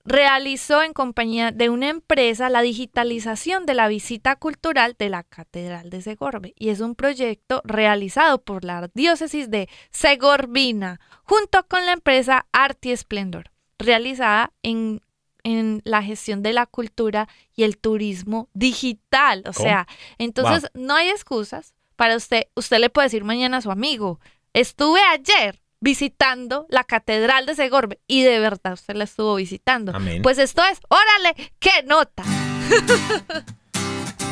[0.08, 5.90] realizó en compañía de una empresa la digitalización de la visita cultural de la Catedral
[5.90, 11.92] de Segorbe y es un proyecto realizado por la diócesis de Segorbina junto con la
[11.92, 15.02] empresa Arte y Esplendor, realizada en,
[15.44, 19.44] en la gestión de la cultura y el turismo digital.
[19.46, 19.88] O sea,
[20.18, 22.44] entonces no hay excusas para usted.
[22.56, 24.22] Usted le puede decir mañana a su amigo,
[24.54, 29.96] estuve ayer visitando la Catedral de Segorbe y de verdad usted la estuvo visitando.
[29.96, 30.22] Amén.
[30.22, 32.24] Pues esto es, órale, qué nota.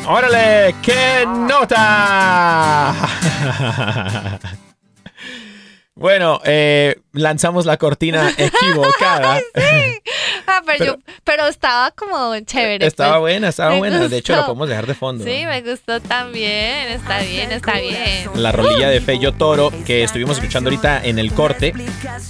[0.07, 0.75] ¡Órale!
[0.83, 2.93] ¡Qué nota!
[5.95, 9.41] bueno, eh, lanzamos la cortina equivocada.
[9.55, 9.61] Ah,
[10.45, 12.85] pero, Pero- yo, pero estaba como chévere.
[12.85, 13.21] estaba pues.
[13.21, 14.07] buena, estaba Me buena.
[14.07, 15.23] De hecho, la podemos dejar de fondo.
[15.23, 16.87] Sí, me gustó también.
[16.89, 18.29] Está bien, está bien.
[18.35, 21.73] La rolilla de Fello Toro que estuvimos escuchando ahorita en el corte.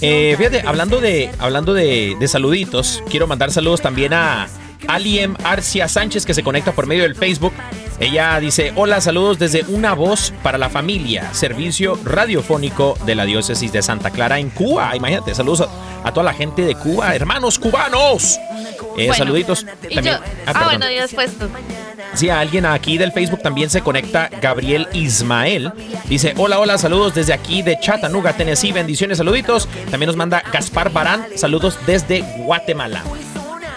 [0.00, 4.48] Eh, fíjate, hablando de, hablando de, de saluditos, quiero mandar saludos también a
[4.88, 7.52] Aliem Arcia Sánchez que se conecta por medio del Facebook.
[7.98, 13.72] Ella dice, hola, saludos desde Una Voz para la Familia, servicio radiofónico de la diócesis
[13.72, 14.94] de Santa Clara en Cuba.
[14.94, 18.38] Imagínate, saludos a, a toda la gente de Cuba, hermanos cubanos.
[18.98, 19.66] Eh, Bueno, saluditos.
[19.88, 21.48] Y También, yo, ah, ah, bueno, y después tú.
[22.14, 25.72] Sí, a alguien aquí del Facebook también se conecta, Gabriel Ismael.
[26.06, 29.68] Dice, hola, hola, saludos desde aquí de Chattanooga, Tennessee, bendiciones, saluditos.
[29.90, 33.02] También nos manda Gaspar Barán, saludos desde Guatemala.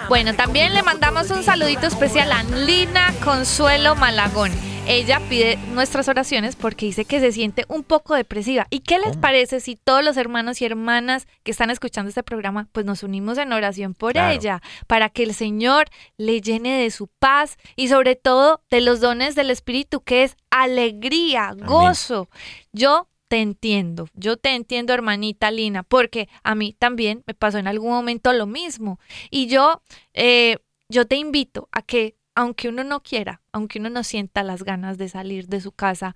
[0.09, 4.51] Bueno, también le mandamos un saludito especial a Lina Consuelo Malagón.
[4.87, 8.65] Ella pide nuestras oraciones porque dice que se siente un poco depresiva.
[8.71, 12.67] ¿Y qué les parece si todos los hermanos y hermanas que están escuchando este programa,
[12.71, 14.33] pues nos unimos en oración por Claro.
[14.33, 19.01] ella, para que el Señor le llene de su paz y sobre todo de los
[19.01, 22.29] dones del Espíritu, que es alegría, gozo.
[22.73, 27.67] Yo te entiendo, yo te entiendo, hermanita Lina, porque a mí también me pasó en
[27.67, 28.99] algún momento lo mismo.
[29.29, 30.57] Y yo, eh,
[30.89, 34.97] yo te invito a que, aunque uno no quiera, aunque uno no sienta las ganas
[34.97, 36.15] de salir de su casa,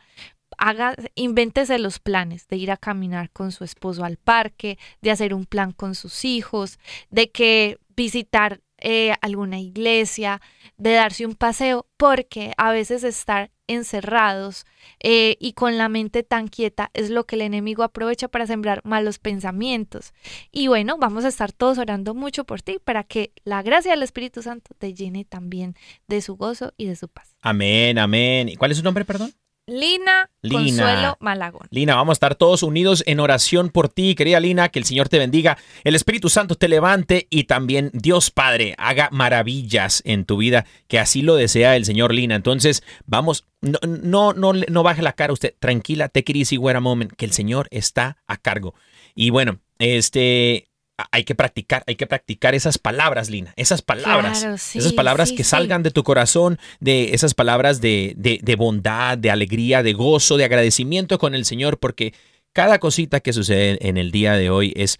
[0.58, 5.36] haga, invéntese los planes de ir a caminar con su esposo al parque, de hacer
[5.36, 6.80] un plan con sus hijos,
[7.12, 10.42] de que visitar eh, alguna iglesia,
[10.78, 14.66] de darse un paseo, porque a veces estar encerrados
[15.00, 18.82] eh, y con la mente tan quieta es lo que el enemigo aprovecha para sembrar
[18.84, 20.14] malos pensamientos.
[20.52, 24.04] Y bueno, vamos a estar todos orando mucho por ti para que la gracia del
[24.04, 25.76] Espíritu Santo te llene también
[26.08, 27.36] de su gozo y de su paz.
[27.42, 28.50] Amén, amén.
[28.50, 29.34] ¿Y cuál es su nombre, perdón?
[29.66, 30.60] Lina, Lina.
[30.60, 31.68] Consuelo Malagón.
[31.70, 35.08] Lina, vamos a estar todos unidos en oración por ti, querida Lina, que el Señor
[35.08, 40.36] te bendiga, el Espíritu Santo te levante y también Dios Padre haga maravillas en tu
[40.36, 42.36] vida, que así lo desea el Señor Lina.
[42.36, 46.76] Entonces, vamos, no, no, no, no baje la cara usted, tranquila, take it easy, wait
[46.76, 48.76] a moment, que el Señor está a cargo.
[49.16, 50.68] Y bueno, este,
[51.12, 55.30] hay que practicar, hay que practicar esas palabras, Lina, esas palabras, Claro, sí, esas palabras
[55.30, 55.50] sí, que sí.
[55.50, 60.38] salgan de tu corazón, de esas palabras de, de, de bondad, de alegría, de gozo,
[60.38, 62.14] de agradecimiento con el Señor, porque
[62.54, 65.00] cada cosita que sucede en el día de hoy es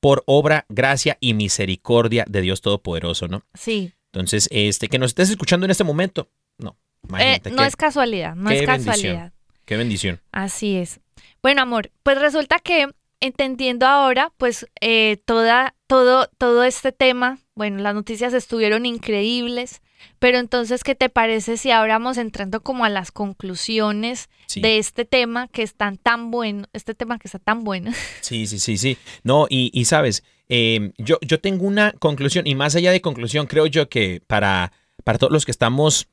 [0.00, 3.42] por obra, gracia y misericordia de Dios Todopoderoso, ¿no?
[3.54, 6.28] Sí, Entonces, este, que nos estés escuchando en este momento,
[6.58, 6.76] no,
[7.18, 8.84] Eh, no es casualidad, no es bendición.
[8.94, 9.32] casualidad.
[9.64, 10.20] qué bendición.
[10.32, 11.00] Así es.
[11.42, 12.88] Bueno, amor, pues resulta que
[13.22, 19.80] entendiendo ahora, pues eh, toda, todo, todo este tema, bueno, las noticias estuvieron increíbles,
[20.18, 24.60] pero entonces, ¿qué te parece si ahora vamos entrando como a las conclusiones Sí.
[24.60, 27.92] de este tema que están tan bueno, este tema que está tan bueno?
[28.20, 28.98] Sí, sí, sí, sí.
[29.22, 33.46] No, y, y sabes, eh, yo, yo tengo una conclusión, y más allá de conclusión,
[33.46, 34.72] creo yo que para,
[35.04, 36.08] para todos los que estamos,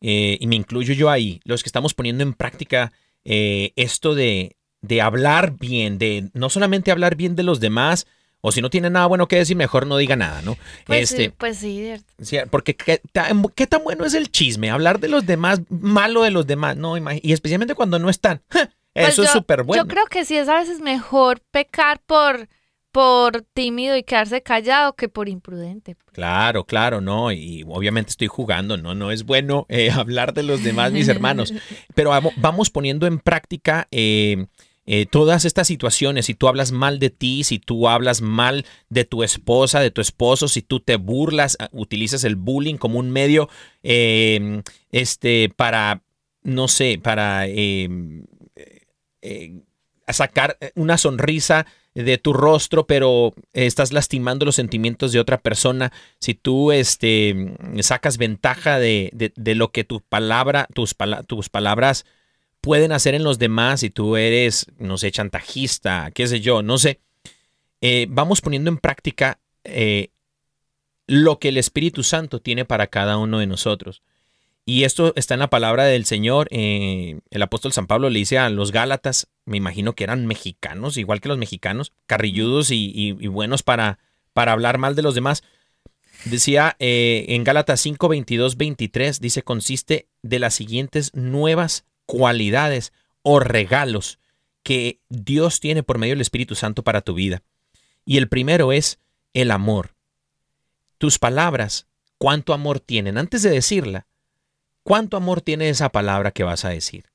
[0.00, 2.92] eh, y me incluyo yo ahí, los que estamos poniendo en práctica
[3.24, 4.56] eh, esto de,
[4.86, 8.06] de hablar bien, de no solamente hablar bien de los demás,
[8.40, 10.56] o si no tiene nada bueno que decir, mejor no diga nada, ¿no?
[10.86, 14.70] Pues, este, sí, pues sí, Sí, porque ¿qué tan, qué tan bueno es el chisme,
[14.70, 18.42] hablar de los demás, malo de los demás, no, y especialmente cuando no están.
[18.96, 19.82] Pues Eso es súper bueno.
[19.82, 22.48] Yo creo que sí es a veces mejor pecar por,
[22.92, 25.96] por tímido y quedarse callado que por imprudente.
[26.12, 30.62] Claro, claro, no, y obviamente estoy jugando, no, no es bueno eh, hablar de los
[30.62, 31.52] demás, mis hermanos,
[31.96, 34.46] pero vamo- vamos poniendo en práctica eh,
[34.86, 36.26] eh, todas estas situaciones.
[36.26, 40.00] Si tú hablas mal de ti, si tú hablas mal de tu esposa, de tu
[40.00, 43.48] esposo, si tú te burlas, ah, utilizas el bullying como un medio,
[43.82, 44.62] eh,
[44.92, 46.02] este, para,
[46.42, 47.88] no sé, para eh,
[49.22, 49.62] eh,
[50.08, 55.92] sacar una sonrisa de tu rostro, pero estás lastimando los sentimientos de otra persona.
[56.18, 61.48] Si tú este, sacas ventaja de, de- de lo que tu palabra, tus, pala- tus
[61.48, 62.04] palabras
[62.64, 66.78] pueden hacer en los demás, si tú eres, no sé, chantajista, qué sé yo, no
[66.78, 66.98] sé,
[67.82, 70.08] eh, vamos poniendo en práctica eh,
[71.06, 74.02] lo que el Espíritu Santo tiene para cada uno de nosotros.
[74.64, 76.48] Y esto está en la palabra del Señor.
[76.52, 80.96] eh, el apóstol San Pablo le dice a los Gálatas, me imagino que eran mexicanos,
[80.96, 83.98] igual que los mexicanos, carrilludos y, buenos para,
[84.32, 85.42] para hablar mal de los demás.
[86.24, 92.92] Decía en Gálatas 5, 22, 23, dice, consiste de las siguientes nuevas cualidades
[93.22, 94.18] o regalos
[94.62, 97.42] que Dios tiene por medio del Espíritu Santo para tu vida.
[98.04, 98.98] Y el primero es
[99.32, 99.94] el amor.
[100.98, 101.86] Tus palabras,
[102.18, 103.18] ¿cuánto amor tienen?
[103.18, 104.06] Antes de decirla,
[104.82, 107.10] ¿cuánto amor tiene esa palabra que vas a decir?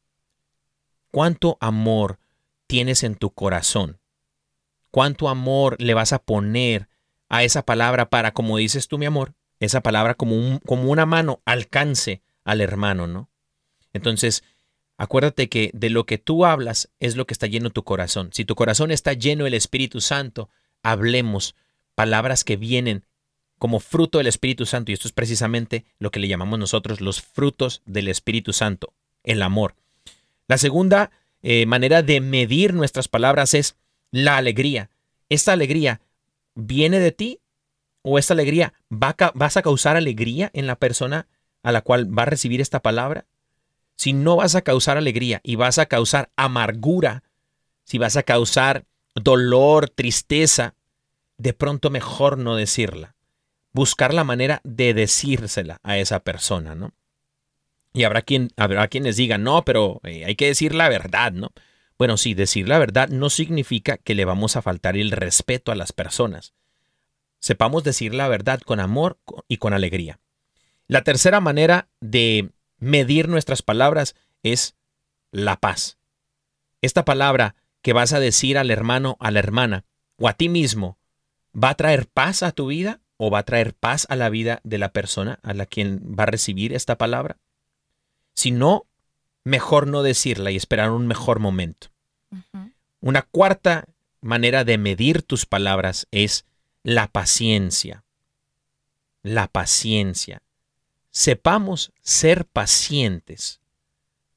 [1.12, 2.20] ¿Cuánto amor
[2.68, 4.00] tienes en tu corazón?
[4.92, 6.90] ¿Cuánto amor le vas a poner
[7.30, 11.06] a esa palabra para, como dices tú, mi amor, esa palabra como, un- como una
[11.06, 13.30] mano alcance al hermano, ¿no?
[13.94, 14.44] Entonces,
[15.00, 18.30] acuérdate que de lo que tú hablas es lo que está lleno tu corazón.
[18.34, 20.50] Si tu corazón está lleno del Espíritu Santo,
[20.84, 21.56] hablemos
[21.96, 23.06] palabras que vienen
[23.58, 24.92] como fruto del Espíritu Santo.
[24.92, 28.94] Y esto es precisamente lo que le llamamos nosotros los frutos del Espíritu Santo,
[29.24, 29.74] el amor.
[30.50, 31.12] La segunda
[31.44, 33.78] eh, manera de medir nuestras palabras es
[34.12, 34.90] la alegría.
[35.30, 36.02] Esta alegría
[36.56, 37.40] viene de ti
[38.02, 41.28] o esta alegría vas a causar alegría en la persona
[41.64, 43.26] a la cual va a recibir esta palabra.
[44.00, 47.24] Si no vas a causar alegría y vas a causar amargura,
[47.84, 50.74] si vas a causar dolor, tristeza,
[51.38, 53.18] de pronto mejor no decirla.
[53.74, 56.94] Buscar la manera de decírsela a esa persona, ¿no?
[57.92, 61.52] Y habrá quien habrá quienes digan, "No, pero eh, hay que decir la verdad", ¿no?
[61.98, 65.76] Bueno, sí, decir la verdad no significa que le vamos a faltar el respeto a
[65.76, 66.54] las personas.
[67.42, 69.20] Sepamos decir la verdad con amor
[69.50, 70.22] y con alegría.
[70.88, 74.76] La tercera manera de medir nuestras palabras es
[75.32, 75.98] la paz.
[76.82, 79.86] Esta palabra que vas a decir al hermano, a la hermana
[80.18, 80.98] o a ti mismo,
[81.56, 84.62] ¿va a traer paz a tu vida o va a traer paz a la vida
[84.64, 87.38] de la persona a la quien va a recibir esta palabra?
[88.34, 88.86] Si no,
[89.44, 91.88] mejor no decirla y esperar un mejor momento.
[93.02, 93.86] Una cuarta
[94.22, 96.46] manera de medir tus palabras es
[96.84, 98.04] la paciencia.
[99.22, 100.42] La paciencia.
[101.12, 103.62] Sepamos ser pacientes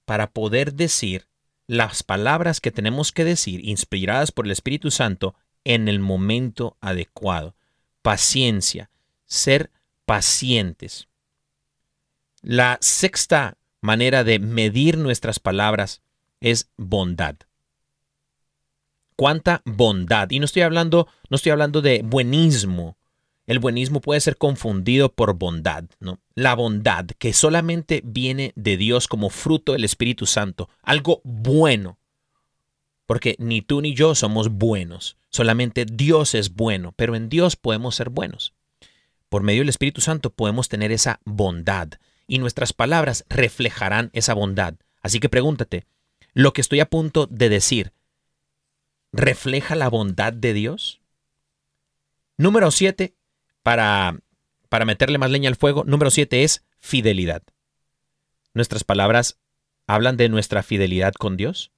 [0.04, 1.26] para poder decir
[1.66, 7.54] las palabras que tenemos que decir, inspiradas por el Espíritu Santo, en el momento adecuado.
[8.02, 8.90] Paciencia.
[9.26, 9.70] Ser
[10.04, 11.08] pacientes.
[12.42, 16.02] La sexta manera de medir nuestras palabras
[16.40, 17.36] es bondad.
[19.16, 20.30] ¿Cuánta bondad?
[20.30, 22.96] Y no estoy hablando, no estoy hablando de buenismo.
[23.46, 26.20] El buenismo puede ser confundido por bondad, ¿no?
[26.34, 31.98] La bondad que solamente viene de Dios como fruto del Espíritu Santo, algo bueno.
[33.06, 37.96] Porque ni tú ni yo somos buenos, solamente Dios es bueno, pero en Dios podemos
[37.96, 38.54] ser buenos.
[39.28, 41.88] Por medio del Espíritu Santo podemos tener esa bondad
[42.28, 44.74] y nuestras palabras reflejarán esa bondad.
[45.00, 45.84] Así que pregúntate,
[46.32, 47.92] ¿lo que estoy a punto de decir
[49.12, 51.00] refleja la bondad de Dios?
[52.36, 53.14] Número siete,
[53.62, 54.18] para,
[54.68, 57.42] para meterle más leña al fuego, número siete es fidelidad.
[58.54, 59.38] Nuestras palabras
[59.86, 61.72] hablan de nuestra fidelidad con Dios,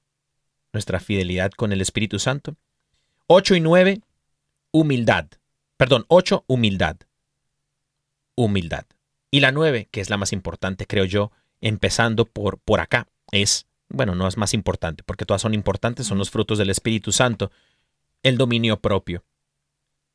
[0.72, 2.57] nuestra fidelidad con el Espíritu Santo.
[3.26, 4.01] Ocho y nueve,
[4.70, 5.26] humildad.
[5.76, 6.97] Perdón, ocho, humildad.
[8.37, 8.87] Humildad.
[9.30, 13.66] Y la nueve, que es la más importante, creo yo, empezando por, por acá, es,
[13.89, 17.51] bueno, no es más importante, porque todas son importantes, son los frutos del Espíritu Santo,
[18.22, 19.24] el dominio propio.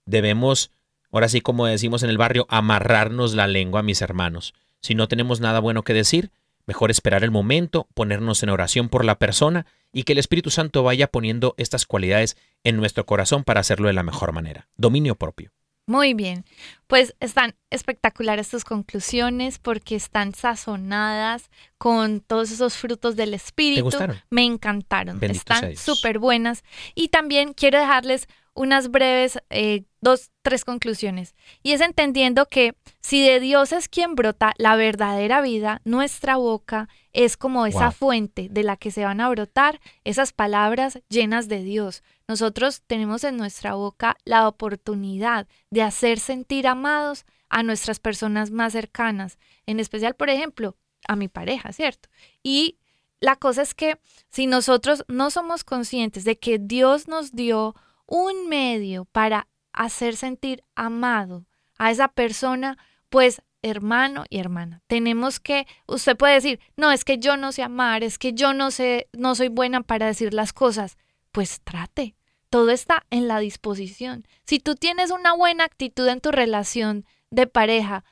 [0.06, 0.72] Debemos,
[1.12, 4.53] ahora sí como decimos en el barrio, amarrarnos la lengua, mis hermanos.
[4.82, 6.32] Si no tenemos nada bueno que decir,
[6.66, 10.84] mejor esperar el momento, ponernos en oración por la persona y que el Espíritu Santo
[10.84, 14.68] vaya poniendo estas cualidades en nuestro corazón para hacerlo de la mejor manera.
[14.78, 15.51] Dominio propio.
[15.89, 16.45] Muy bien,
[16.86, 21.49] pues están espectaculares tus conclusiones porque están sazonadas
[21.80, 23.86] con todos esos frutos del espíritu.
[23.86, 24.22] gustaron?
[24.30, 26.64] Me encantaron, Bendito están súper buenas.
[26.93, 31.36] Y también quiero dejarles unas breves, eh, dos, tres conclusiones.
[31.64, 36.89] Y es entendiendo que si de Dios es quien brota la verdadera vida, nuestra boca
[37.14, 37.91] es como esa Wow.
[37.91, 42.04] fuente de la que se van a brotar esas palabras llenas de Dios.
[42.28, 48.74] Nosotros tenemos en nuestra boca la oportunidad de hacer sentir amados a nuestras personas más
[48.74, 50.76] cercanas, en especial, por ejemplo,
[51.08, 52.10] a mi pareja, ¿cierto?
[52.43, 52.78] Y
[53.20, 57.76] la cosa es que si nosotros no somos conscientes de que Dios nos dio
[58.10, 61.45] un medio para hacer sentir amado
[61.78, 62.78] a esa persona,
[63.10, 67.64] pues hermano y hermana, tenemos que, usted puede decir, no, es que yo no sé
[67.64, 70.97] amar, es que yo no sé, no soy buena para decir las cosas,
[71.32, 72.16] pues trate.
[72.49, 74.26] Todo está en la disposición.
[74.43, 78.03] Si tú tienes una buena actitud en tu relación de pareja,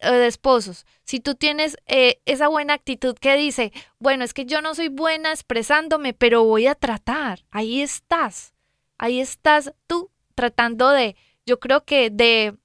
[0.00, 4.44] eh, de esposos, si tú tienes eh, esa buena actitud que dice, bueno, es que
[4.44, 8.55] yo no soy buena expresándome, pero voy a tratar, ahí estás,
[8.98, 11.16] ahí estás tú tratando de,
[11.46, 12.56] yo creo que de,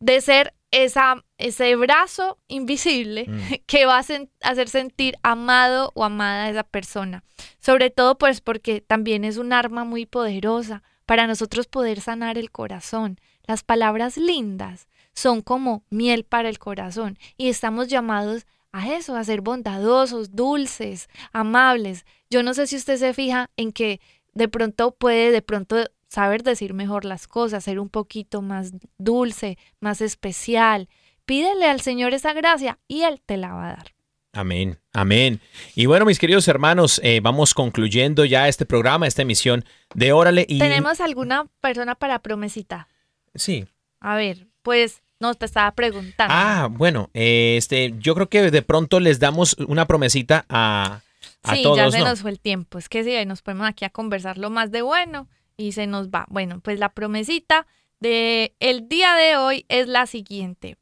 [0.00, 3.38] de ser esa, ese brazo invisible Mm.
[3.66, 7.22] que va a sen- hacer sentir amado o amada a esa persona.
[7.60, 12.50] Sobre todo pues porque también es un arma muy poderosa para nosotros poder sanar el
[12.50, 13.18] corazón.
[13.46, 19.22] Las palabras lindas son como miel para el corazón y estamos llamados a eso, a
[19.22, 22.04] ser bondadosos, dulces, amables.
[22.30, 24.00] Yo no sé si usted se fija en que
[24.34, 25.76] de pronto puede de pronto
[26.08, 30.88] saber decir mejor las cosas, ser un poquito más dulce, más especial.
[31.24, 33.94] Pídele al Señor esa gracia y Él te la va a dar.
[34.32, 35.40] Amén, amén.
[35.76, 39.64] Y bueno, mis queridos hermanos, eh, vamos concluyendo ya este programa, esta emisión
[39.94, 40.44] de Órale.
[40.48, 40.58] Y...
[40.58, 42.88] ¿Tenemos alguna persona para promesita?
[43.34, 43.66] Sí.
[44.00, 46.34] A ver, pues no te estaba preguntando.
[46.36, 51.00] Ah, bueno, eh, este, yo creo que de pronto les damos una promesita a,
[51.44, 52.06] a sí, todos, ya se ¿no?
[52.06, 52.78] nos fue el tiempo.
[52.78, 56.08] Es que sí, nos ponemos aquí a conversar lo más de bueno y se nos
[56.08, 56.26] va.
[56.28, 57.66] Bueno, pues la promesita
[58.00, 60.76] de el día de hoy es la siguiente.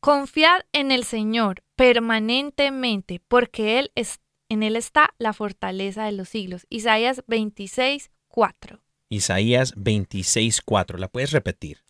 [0.00, 6.28] Confiad en el Señor permanentemente, porque Él es, en Él está la fortaleza de los
[6.28, 6.66] siglos.
[6.68, 8.80] Isaías 26, 4.
[9.08, 10.98] Isaías 26:4.
[10.98, 11.84] ¿La puedes repetir?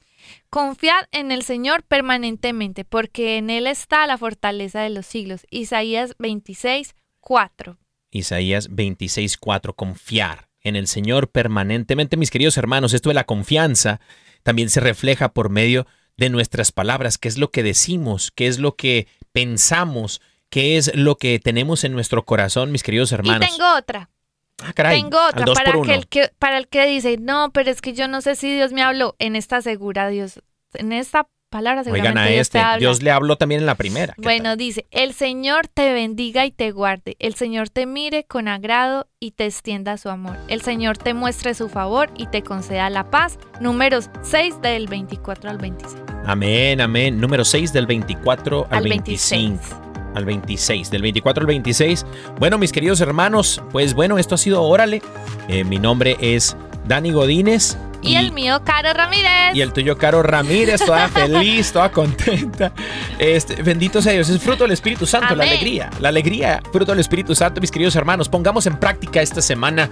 [0.51, 5.47] Confiad en el Señor permanentemente, porque en Él está la fortaleza de los siglos.
[5.51, 7.79] Isaías 26, 4.
[8.11, 9.75] Isaías 26:4.
[9.75, 12.19] Confiar en el Señor permanentemente.
[12.19, 14.01] Mis queridos hermanos, esto de la confianza
[14.43, 18.59] también se refleja por medio de nuestras palabras, qué es lo que decimos, qué es
[18.59, 20.21] lo que pensamos,
[20.51, 23.49] qué es lo que tenemos en nuestro corazón, mis queridos hermanos.
[23.49, 24.11] Y tengo otra.
[24.63, 27.95] Ah, caray, Tengo otra para, aquel que, para el que dice, no, pero es que
[27.95, 29.17] yo no sé si Dios me habló.
[29.19, 30.41] En esta segura Dios,
[30.75, 32.61] en esta palabra seguramente Oigan a Dios este.
[32.81, 34.15] Dios le habló también en la primera.
[34.15, 34.59] ¿qué Bueno, tal?
[34.59, 39.31] dice, el Señor te bendiga y te guarde, el Señor te mire con agrado y
[39.31, 43.39] te extienda su amor, el Señor te muestre su favor y te conceda la paz.
[43.61, 46.03] Números 6 del 24 al 26.
[46.27, 47.21] Amén, amén.
[47.21, 49.53] Número 6 del 24 al, Al 25.
[49.61, 49.77] 26.
[50.15, 52.05] Al 26, del 24 al 26.
[52.39, 55.01] Bueno, mis queridos hermanos, pues bueno, esto ha sido Órale.
[55.49, 59.55] Eh, mi nombre es Dani Godínez Y, el mío, Caro Ramírez.
[59.55, 62.73] Y el tuyo, Caro Ramírez, toda feliz, toda contenta.
[63.19, 65.91] Este, bendito sea Dios, es fruto del Espíritu Santo, la alegría.
[66.01, 68.29] La alegría, fruto del Espíritu Santo, mis queridos hermanos.
[68.29, 69.89] Pongamos en práctica esta semana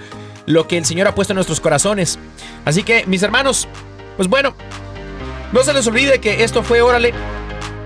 [0.47, 2.19] lo que el Señor ha puesto en nuestros corazones.
[2.65, 3.69] Así que, mis hermanos,
[4.17, 4.55] pues bueno,
[5.53, 7.13] no se les olvide que esto fue Órale.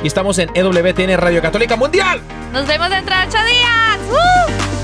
[0.03, 2.21] Y estamos en EWTN Radio Católica Mundial.
[2.53, 3.99] Nos vemos dentro de ocho días.
[4.11, 4.84] ¡Uh!